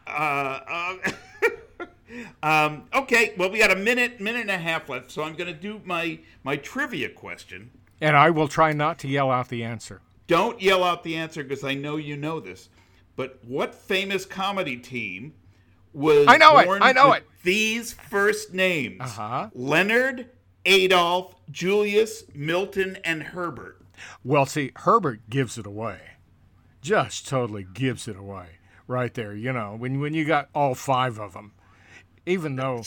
Uh, 0.09 1.01
um, 1.03 1.81
um, 2.41 2.85
okay, 2.95 3.35
well, 3.37 3.51
we 3.51 3.59
got 3.59 3.73
a 3.73 3.77
minute, 3.77 4.21
minute 4.21 4.43
and 4.43 4.53
a 4.53 4.57
half 4.57 4.89
left, 4.89 5.11
so 5.11 5.25
I'm 5.25 5.35
going 5.35 5.53
to 5.53 5.61
do 5.61 5.81
my 5.85 6.21
my 6.45 6.55
trivia 6.55 7.09
question. 7.09 7.71
And 8.01 8.17
I 8.17 8.31
will 8.31 8.47
try 8.47 8.73
not 8.73 9.01
to 9.01 9.09
yell 9.09 9.33
out 9.33 9.49
the 9.49 9.65
answer. 9.65 10.03
Don't 10.29 10.63
yell 10.63 10.85
out 10.85 11.03
the 11.03 11.17
answer 11.17 11.43
because 11.43 11.65
I 11.65 11.75
know 11.75 11.97
you 11.97 12.17
know 12.17 12.39
this. 12.39 12.69
But 13.17 13.41
what 13.45 13.75
famous 13.75 14.25
comedy 14.25 14.77
team 14.77 15.33
was 15.97 16.27
I 16.29 16.37
know 16.37 16.59
it, 16.59 16.69
I 16.83 16.93
know 16.93 17.13
it. 17.13 17.25
these 17.43 17.95
first 17.95 18.53
names? 18.53 19.01
Uh-huh. 19.01 19.49
Leonard, 19.55 20.29
Adolf, 20.67 21.35
Julius, 21.51 22.25
Milton, 22.35 22.99
and 23.03 23.23
Herbert. 23.23 23.81
Well, 24.23 24.45
see, 24.45 24.73
Herbert 24.77 25.31
gives 25.31 25.57
it 25.57 25.67
away. 25.67 25.99
Just 26.83 27.27
totally 27.27 27.67
gives 27.73 28.07
it 28.07 28.17
away 28.17 28.59
right 28.87 29.13
there. 29.15 29.35
You 29.35 29.53
know, 29.53 29.75
when 29.77 29.99
when 30.01 30.13
you 30.13 30.25
got 30.25 30.51
all 30.55 30.75
five 30.75 31.19
of 31.19 31.33
them, 31.33 31.53
even 32.27 32.57
though, 32.57 32.83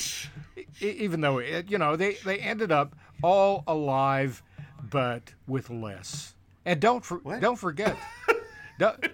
even 0.79 1.21
though 1.21 1.39
it, 1.39 1.69
you 1.71 1.77
know 1.77 1.95
they 1.95 2.13
they 2.23 2.37
ended 2.37 2.71
up 2.71 2.95
all 3.23 3.63
alive, 3.67 4.43
but 4.89 5.33
with 5.47 5.69
less. 5.69 6.35
And 6.63 6.79
don't 6.79 7.03
for, 7.03 7.19
don't 7.39 7.55
forget, 7.55 7.97
don't, 8.79 9.07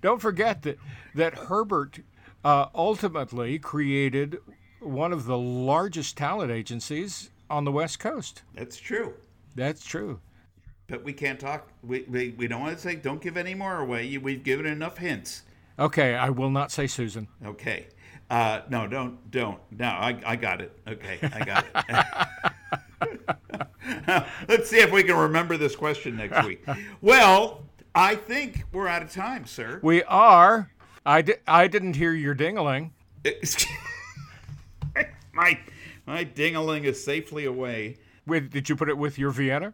don't 0.00 0.22
forget 0.22 0.62
that 0.62 0.78
that 1.14 1.34
Herbert 1.34 2.00
uh, 2.44 2.66
ultimately 2.74 3.58
created 3.58 4.38
one 4.80 5.12
of 5.12 5.26
the 5.26 5.38
largest 5.38 6.16
talent 6.16 6.50
agencies 6.50 7.30
on 7.50 7.64
the 7.64 7.72
West 7.72 7.98
Coast. 7.98 8.42
That's 8.54 8.76
true. 8.76 9.14
That's 9.54 9.84
true. 9.84 10.20
But 10.88 11.02
we 11.02 11.12
can't 11.12 11.40
talk. 11.40 11.68
We, 11.82 12.02
we, 12.08 12.34
we 12.36 12.46
don't 12.46 12.60
want 12.60 12.76
to 12.76 12.82
say, 12.82 12.94
don't 12.94 13.20
give 13.20 13.36
any 13.36 13.54
more 13.54 13.78
away. 13.80 14.16
We've 14.18 14.42
given 14.42 14.66
enough 14.66 14.98
hints. 14.98 15.42
Okay, 15.78 16.14
I 16.14 16.30
will 16.30 16.50
not 16.50 16.70
say 16.70 16.86
Susan. 16.86 17.28
Okay. 17.44 17.88
Uh, 18.30 18.60
no, 18.68 18.86
don't, 18.86 19.30
don't. 19.30 19.60
No, 19.70 19.86
I, 19.86 20.18
I 20.24 20.36
got 20.36 20.60
it. 20.60 20.72
Okay, 20.86 21.18
I 21.22 21.44
got 21.44 21.66
it. 23.00 24.26
Let's 24.48 24.70
see 24.70 24.78
if 24.78 24.90
we 24.92 25.02
can 25.02 25.16
remember 25.16 25.56
this 25.56 25.76
question 25.76 26.16
next 26.16 26.44
week. 26.44 26.64
Well, 27.00 27.62
I 27.94 28.14
think 28.14 28.64
we're 28.72 28.88
out 28.88 29.02
of 29.02 29.12
time, 29.12 29.46
sir. 29.46 29.80
We 29.82 30.02
are. 30.04 30.70
I, 31.06 31.22
di- 31.22 31.34
I 31.46 31.68
didn't 31.68 31.94
hear 31.94 32.12
your 32.12 32.34
dingling. 32.34 32.90
my 35.32 35.58
my 36.04 36.24
dingaling 36.24 36.84
is 36.84 37.02
safely 37.02 37.44
away. 37.44 37.98
With, 38.26 38.50
did 38.50 38.68
you 38.68 38.76
put 38.76 38.88
it 38.88 38.98
with 38.98 39.18
your 39.18 39.30
Vienna? 39.30 39.72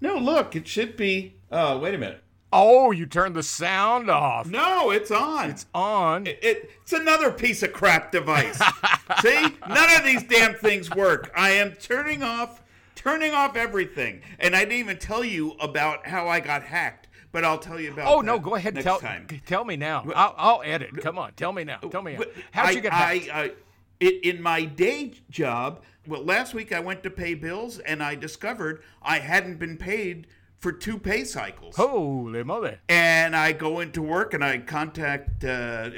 No, 0.00 0.16
look, 0.16 0.54
it 0.54 0.68
should 0.68 0.96
be. 0.96 1.36
Oh, 1.50 1.78
wait 1.78 1.94
a 1.94 1.98
minute. 1.98 2.22
Oh, 2.52 2.90
you 2.90 3.06
turned 3.06 3.34
the 3.34 3.42
sound 3.42 4.08
off. 4.10 4.46
No, 4.46 4.90
it's 4.90 5.10
on. 5.10 5.50
It's 5.50 5.66
on. 5.74 6.26
It, 6.26 6.40
it's 6.42 6.92
another 6.92 7.32
piece 7.32 7.62
of 7.62 7.72
crap 7.72 8.12
device. 8.12 8.58
See, 9.22 9.48
none 9.68 9.96
of 9.96 10.04
these 10.04 10.22
damn 10.22 10.54
things 10.54 10.90
work. 10.90 11.32
I 11.34 11.50
am 11.50 11.72
turning 11.72 12.22
off, 12.22 12.62
turning 12.94 13.32
off 13.32 13.56
everything, 13.56 14.22
and 14.38 14.54
I 14.54 14.60
didn't 14.60 14.78
even 14.78 14.98
tell 14.98 15.24
you 15.24 15.52
about 15.52 16.06
how 16.06 16.28
I 16.28 16.40
got 16.40 16.62
hacked. 16.62 17.03
But 17.34 17.44
I'll 17.44 17.58
tell 17.58 17.80
you 17.80 17.90
about. 17.90 18.06
oh 18.06 18.20
no, 18.20 18.38
go 18.38 18.54
ahead. 18.54 18.76
Tell 18.80 19.00
time. 19.00 19.26
tell 19.44 19.64
me 19.64 19.74
now. 19.76 20.04
I'll, 20.14 20.34
I'll 20.38 20.62
edit. 20.64 20.96
Come 20.98 21.18
on, 21.18 21.32
tell 21.32 21.52
me 21.52 21.64
now. 21.64 21.78
Tell 21.78 22.00
me. 22.00 22.16
How'd 22.52 22.76
you 22.76 22.80
get 22.80 22.92
hacked? 22.92 23.28
I, 23.28 23.42
I, 23.42 23.50
in 23.98 24.20
in 24.22 24.40
my 24.40 24.64
day 24.64 25.14
job, 25.30 25.82
well, 26.06 26.22
last 26.22 26.54
week 26.54 26.72
I 26.72 26.78
went 26.78 27.02
to 27.02 27.10
pay 27.10 27.34
bills 27.34 27.80
and 27.80 28.04
I 28.04 28.14
discovered 28.14 28.84
I 29.02 29.18
hadn't 29.18 29.58
been 29.58 29.76
paid 29.76 30.28
for 30.58 30.70
two 30.70 30.96
pay 30.96 31.24
cycles. 31.24 31.74
Holy 31.74 32.44
moly! 32.44 32.76
and 32.88 33.34
I 33.34 33.50
go 33.50 33.80
into 33.80 34.00
work 34.00 34.32
and 34.32 34.44
I 34.44 34.58
contact 34.58 35.42
uh, 35.44 35.90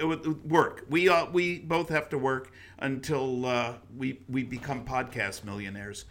work. 0.42 0.86
We 0.88 1.10
uh, 1.10 1.26
we 1.30 1.58
both 1.58 1.90
have 1.90 2.08
to 2.08 2.18
work 2.18 2.50
until 2.78 3.44
uh, 3.44 3.74
we 3.94 4.20
we 4.26 4.42
become 4.42 4.86
podcast 4.86 5.44
millionaires. 5.44 6.06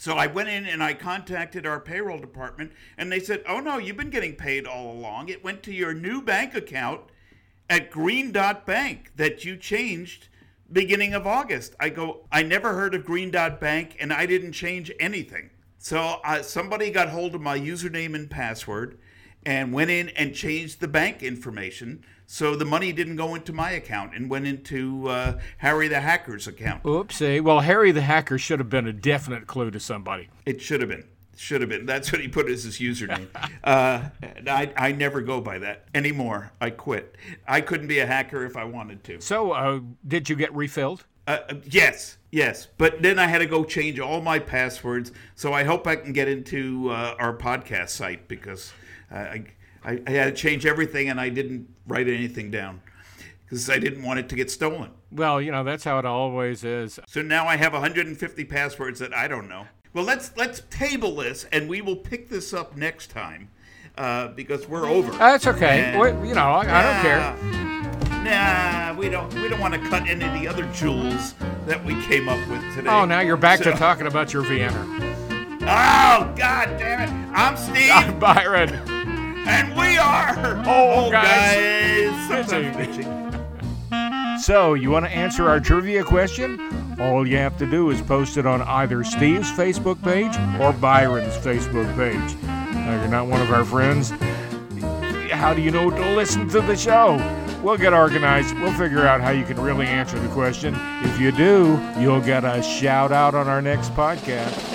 So 0.00 0.14
I 0.14 0.28
went 0.28 0.48
in 0.48 0.64
and 0.64 0.82
I 0.82 0.94
contacted 0.94 1.66
our 1.66 1.78
payroll 1.78 2.18
department, 2.18 2.72
and 2.96 3.12
they 3.12 3.20
said, 3.20 3.42
"Oh 3.46 3.60
no, 3.60 3.76
you've 3.76 3.98
been 3.98 4.08
getting 4.08 4.34
paid 4.34 4.66
all 4.66 4.90
along. 4.90 5.28
It 5.28 5.44
went 5.44 5.62
to 5.64 5.74
your 5.74 5.92
new 5.92 6.22
bank 6.22 6.54
account 6.54 7.02
at 7.68 7.90
Green 7.90 8.32
Dot 8.32 8.64
Bank 8.64 9.12
that 9.16 9.44
you 9.44 9.58
changed." 9.58 10.28
Beginning 10.72 11.12
of 11.12 11.26
August, 11.26 11.74
I 11.78 11.90
go. 11.90 12.26
I 12.32 12.42
never 12.42 12.72
heard 12.72 12.94
of 12.94 13.04
Green 13.04 13.30
Dot 13.30 13.60
Bank, 13.60 13.94
and 14.00 14.10
I 14.10 14.24
didn't 14.24 14.52
change 14.52 14.90
anything. 14.98 15.50
So 15.76 16.20
uh, 16.24 16.40
somebody 16.40 16.90
got 16.90 17.10
hold 17.10 17.34
of 17.34 17.42
my 17.42 17.58
username 17.58 18.14
and 18.14 18.30
password, 18.30 18.98
and 19.44 19.70
went 19.70 19.90
in 19.90 20.08
and 20.10 20.34
changed 20.34 20.80
the 20.80 20.88
bank 20.88 21.22
information 21.22 22.06
so 22.32 22.54
the 22.54 22.64
money 22.64 22.92
didn't 22.92 23.16
go 23.16 23.34
into 23.34 23.52
my 23.52 23.72
account 23.72 24.14
and 24.14 24.30
went 24.30 24.46
into 24.46 25.08
uh, 25.08 25.40
Harry 25.58 25.88
the 25.88 26.00
hacker's 26.00 26.46
account. 26.46 26.84
Oopsie. 26.84 27.40
Well, 27.40 27.58
Harry 27.58 27.90
the 27.90 28.02
hacker 28.02 28.38
should 28.38 28.60
have 28.60 28.70
been 28.70 28.86
a 28.86 28.92
definite 28.92 29.48
clue 29.48 29.72
to 29.72 29.80
somebody. 29.80 30.28
It 30.46 30.62
should 30.62 30.78
have 30.78 30.88
been. 30.88 31.08
Should 31.34 31.60
have 31.60 31.70
been. 31.70 31.86
That's 31.86 32.12
what 32.12 32.20
he 32.20 32.28
put 32.28 32.48
as 32.48 32.62
his 32.62 32.78
username. 32.78 33.26
uh, 33.64 34.10
I, 34.46 34.72
I 34.76 34.92
never 34.92 35.22
go 35.22 35.40
by 35.40 35.58
that 35.58 35.86
anymore. 35.92 36.52
I 36.60 36.70
quit. 36.70 37.16
I 37.48 37.62
couldn't 37.62 37.88
be 37.88 37.98
a 37.98 38.06
hacker 38.06 38.44
if 38.44 38.56
I 38.56 38.62
wanted 38.62 39.02
to. 39.04 39.20
So, 39.20 39.50
uh, 39.50 39.80
did 40.06 40.28
you 40.28 40.36
get 40.36 40.54
refilled? 40.54 41.06
Uh, 41.26 41.38
uh, 41.48 41.54
yes, 41.64 42.18
yes. 42.30 42.68
But 42.78 43.02
then 43.02 43.18
I 43.18 43.26
had 43.26 43.38
to 43.38 43.46
go 43.46 43.64
change 43.64 43.98
all 43.98 44.20
my 44.20 44.38
passwords. 44.38 45.10
So 45.34 45.52
I 45.52 45.64
hope 45.64 45.84
I 45.88 45.96
can 45.96 46.12
get 46.12 46.28
into 46.28 46.90
uh, 46.90 47.16
our 47.18 47.36
podcast 47.36 47.88
site 47.88 48.28
because 48.28 48.72
I, 49.10 49.46
I, 49.84 50.00
I 50.06 50.10
had 50.10 50.24
to 50.26 50.32
change 50.32 50.64
everything 50.66 51.08
and 51.08 51.20
I 51.20 51.28
didn't 51.28 51.68
write 51.90 52.08
anything 52.08 52.50
down 52.50 52.80
because 53.44 53.68
I 53.68 53.78
didn't 53.78 54.02
want 54.04 54.20
it 54.20 54.28
to 54.30 54.36
get 54.36 54.50
stolen. 54.50 54.90
Well, 55.10 55.42
you 55.42 55.50
know, 55.50 55.64
that's 55.64 55.84
how 55.84 55.98
it 55.98 56.04
always 56.04 56.62
is. 56.64 57.00
So 57.08 57.20
now 57.20 57.46
I 57.46 57.56
have 57.56 57.72
150 57.72 58.44
passwords 58.44 59.00
that 59.00 59.12
I 59.14 59.26
don't 59.28 59.48
know. 59.48 59.66
Well, 59.92 60.04
let's 60.04 60.30
let's 60.36 60.62
table 60.70 61.16
this, 61.16 61.46
and 61.50 61.68
we 61.68 61.80
will 61.80 61.96
pick 61.96 62.28
this 62.28 62.54
up 62.54 62.76
next 62.76 63.08
time 63.10 63.50
uh, 63.98 64.28
because 64.28 64.68
we're 64.68 64.86
over. 64.86 65.10
That's 65.10 65.48
okay. 65.48 65.96
Well, 65.98 66.24
you 66.24 66.34
know, 66.34 66.46
I, 66.46 66.60
I 66.60 66.82
don't 66.84 67.02
care. 67.02 68.22
Nah, 68.22 68.94
we 68.96 69.08
don't. 69.08 69.34
We 69.34 69.48
don't 69.48 69.58
want 69.60 69.74
to 69.74 69.80
cut 69.80 70.06
any 70.06 70.24
of 70.24 70.32
the 70.40 70.46
other 70.46 70.64
jewels 70.72 71.34
that 71.66 71.84
we 71.84 72.00
came 72.02 72.28
up 72.28 72.38
with 72.48 72.62
today. 72.76 72.88
Oh, 72.88 73.04
now 73.04 73.18
you're 73.20 73.36
back 73.36 73.64
So- 73.64 73.72
to 73.72 73.76
talking 73.76 74.06
about 74.06 74.32
your 74.32 74.42
Vienna. 74.42 74.86
Oh, 75.62 76.32
God 76.36 76.78
damn 76.78 77.02
it! 77.02 77.10
I'm 77.36 77.56
Steve, 77.56 77.90
I'm 77.92 78.18
Byron. 78.18 78.99
And 79.46 79.76
we 79.76 79.96
are 79.98 80.56
Old 80.68 81.12
guys. 81.12 81.56
guys. 81.56 82.46
Sometimes 82.46 82.76
Bitching. 82.76 83.04
bitching. 83.90 84.40
So, 84.40 84.74
you 84.74 84.90
want 84.90 85.04
to 85.04 85.10
answer 85.10 85.48
our 85.48 85.60
trivia 85.60 86.02
question? 86.02 86.58
All 86.98 87.26
you 87.26 87.36
have 87.36 87.56
to 87.58 87.66
do 87.66 87.90
is 87.90 88.00
post 88.02 88.36
it 88.36 88.46
on 88.46 88.62
either 88.62 89.04
Steve's 89.04 89.50
Facebook 89.50 90.02
page 90.02 90.34
or 90.60 90.72
Byron's 90.72 91.36
Facebook 91.36 91.94
page. 91.96 92.36
Now, 92.42 92.98
you're 93.00 93.08
not 93.10 93.26
one 93.26 93.40
of 93.42 93.50
our 93.52 93.64
friends. 93.64 94.10
How 95.30 95.54
do 95.54 95.60
you 95.62 95.70
know 95.70 95.90
to 95.90 96.14
listen 96.16 96.48
to 96.50 96.60
the 96.60 96.76
show? 96.76 97.16
We'll 97.62 97.76
get 97.76 97.92
organized. 97.92 98.54
We'll 98.58 98.72
figure 98.72 99.06
out 99.06 99.20
how 99.20 99.30
you 99.30 99.44
can 99.44 99.60
really 99.60 99.86
answer 99.86 100.18
the 100.18 100.28
question. 100.28 100.74
If 101.02 101.20
you 101.20 101.30
do, 101.32 101.78
you'll 101.98 102.20
get 102.22 102.44
a 102.44 102.62
shout 102.62 103.12
out 103.12 103.34
on 103.34 103.46
our 103.48 103.60
next 103.60 103.92
podcast. 103.94 104.69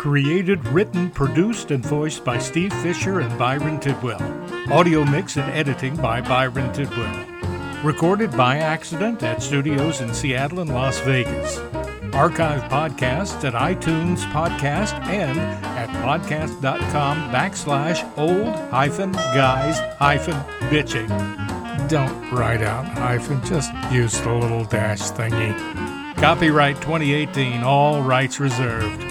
Created, 0.00 0.66
written, 0.68 1.10
produced, 1.10 1.70
and 1.70 1.84
voiced 1.84 2.24
by 2.24 2.38
Steve 2.38 2.72
Fisher 2.72 3.20
and 3.20 3.38
Byron 3.38 3.78
Tidwell. 3.78 4.22
Audio 4.72 5.04
mix 5.04 5.36
and 5.36 5.52
editing 5.52 5.94
by 5.94 6.22
Byron 6.22 6.72
Tidwell. 6.72 7.26
Recorded 7.84 8.30
by 8.34 8.56
accident 8.56 9.22
at 9.22 9.42
studios 9.42 10.00
in 10.00 10.14
Seattle 10.14 10.60
and 10.60 10.72
Las 10.72 10.98
Vegas. 11.00 11.58
Archive 12.14 12.62
podcasts 12.70 13.44
at 13.44 13.52
iTunes 13.52 14.20
Podcast 14.32 14.94
and 15.04 15.38
at 15.38 15.90
podcast.com 16.02 17.30
backslash 17.30 18.02
old 18.16 18.54
hyphen 18.70 19.12
guys 19.12 19.80
hyphen 19.98 20.40
bitching. 20.70 21.10
Don't 21.90 22.32
write 22.32 22.62
out 22.62 22.86
hyphen, 22.86 23.44
just 23.44 23.70
use 23.92 24.18
the 24.22 24.32
little 24.32 24.64
dash 24.64 25.10
thingy. 25.10 25.54
Copyright 26.16 26.76
2018, 26.76 27.62
all 27.62 28.02
rights 28.02 28.40
reserved. 28.40 29.09